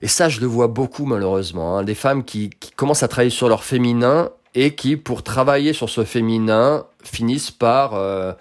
[0.03, 1.79] Et ça, je le vois beaucoup malheureusement.
[1.79, 1.85] Hein.
[1.85, 6.05] des femmes qui, commencent à travailler sur leur féminin et qui, pour travailler sur ce
[6.05, 8.33] féminin, finissent par euh,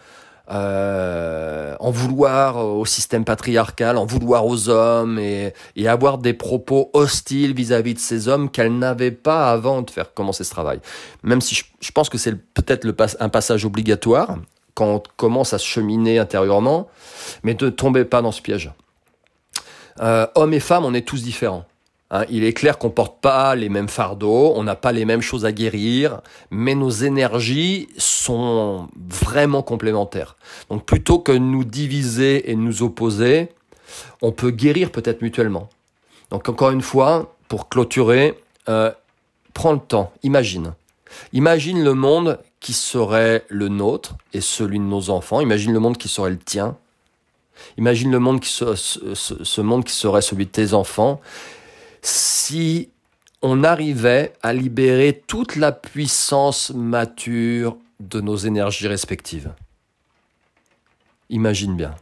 [0.50, 5.54] euh, en vouloir au système patriarcal, en vouloir aux hommes et,
[5.86, 10.46] avoir des propos hostiles vis-à-vis de ces hommes qu'elle n'avait pas avant de faire commencer
[10.46, 10.80] ce travail.
[11.22, 12.88] Même si je, pense que c'est peut-être
[13.20, 14.38] un passage obligatoire
[14.74, 16.90] quand on commence à se cheminer intérieurement,
[17.44, 18.72] mais ne tombez pas dans ce piège.
[20.02, 21.66] Euh, hommes et femmes, on est tous différents.
[22.16, 25.22] Hein, il est clair qu'on porte pas les mêmes fardeaux, on n'a pas les mêmes
[25.22, 30.38] choses à guérir, mais nos énergies sont vraiment complémentaires.
[30.70, 33.50] Donc plutôt que nous diviser et nous opposer,
[34.22, 35.68] on peut guérir peut-être mutuellement.
[36.30, 38.40] Donc encore une fois, pour clôturer,
[38.70, 38.92] euh,
[39.54, 40.74] prends le temps, imagine.
[41.34, 45.42] Imagine le monde qui serait le nôtre et celui de nos enfants.
[45.42, 46.78] Imagine le monde qui serait le tien.
[47.78, 51.20] Imagine le ce monde qui serait celui de tes enfants
[52.06, 52.90] si
[53.42, 59.54] on arrivait à libérer toute la puissance mature de nos énergies respectives.
[61.30, 61.96] Imagine bien.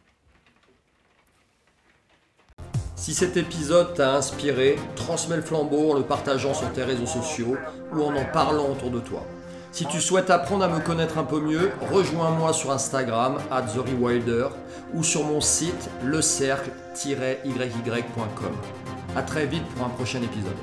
[2.95, 7.57] Si cet épisode t'a inspiré, transmets le flambeau en le partageant sur tes réseaux sociaux
[7.93, 9.25] ou en en parlant autour de toi.
[9.71, 13.65] Si tu souhaites apprendre à me connaître un peu mieux, rejoins-moi sur Instagram, at
[14.93, 18.53] ou sur mon site lecercle-yy.com.
[19.15, 20.57] A très vite pour un prochain épisode.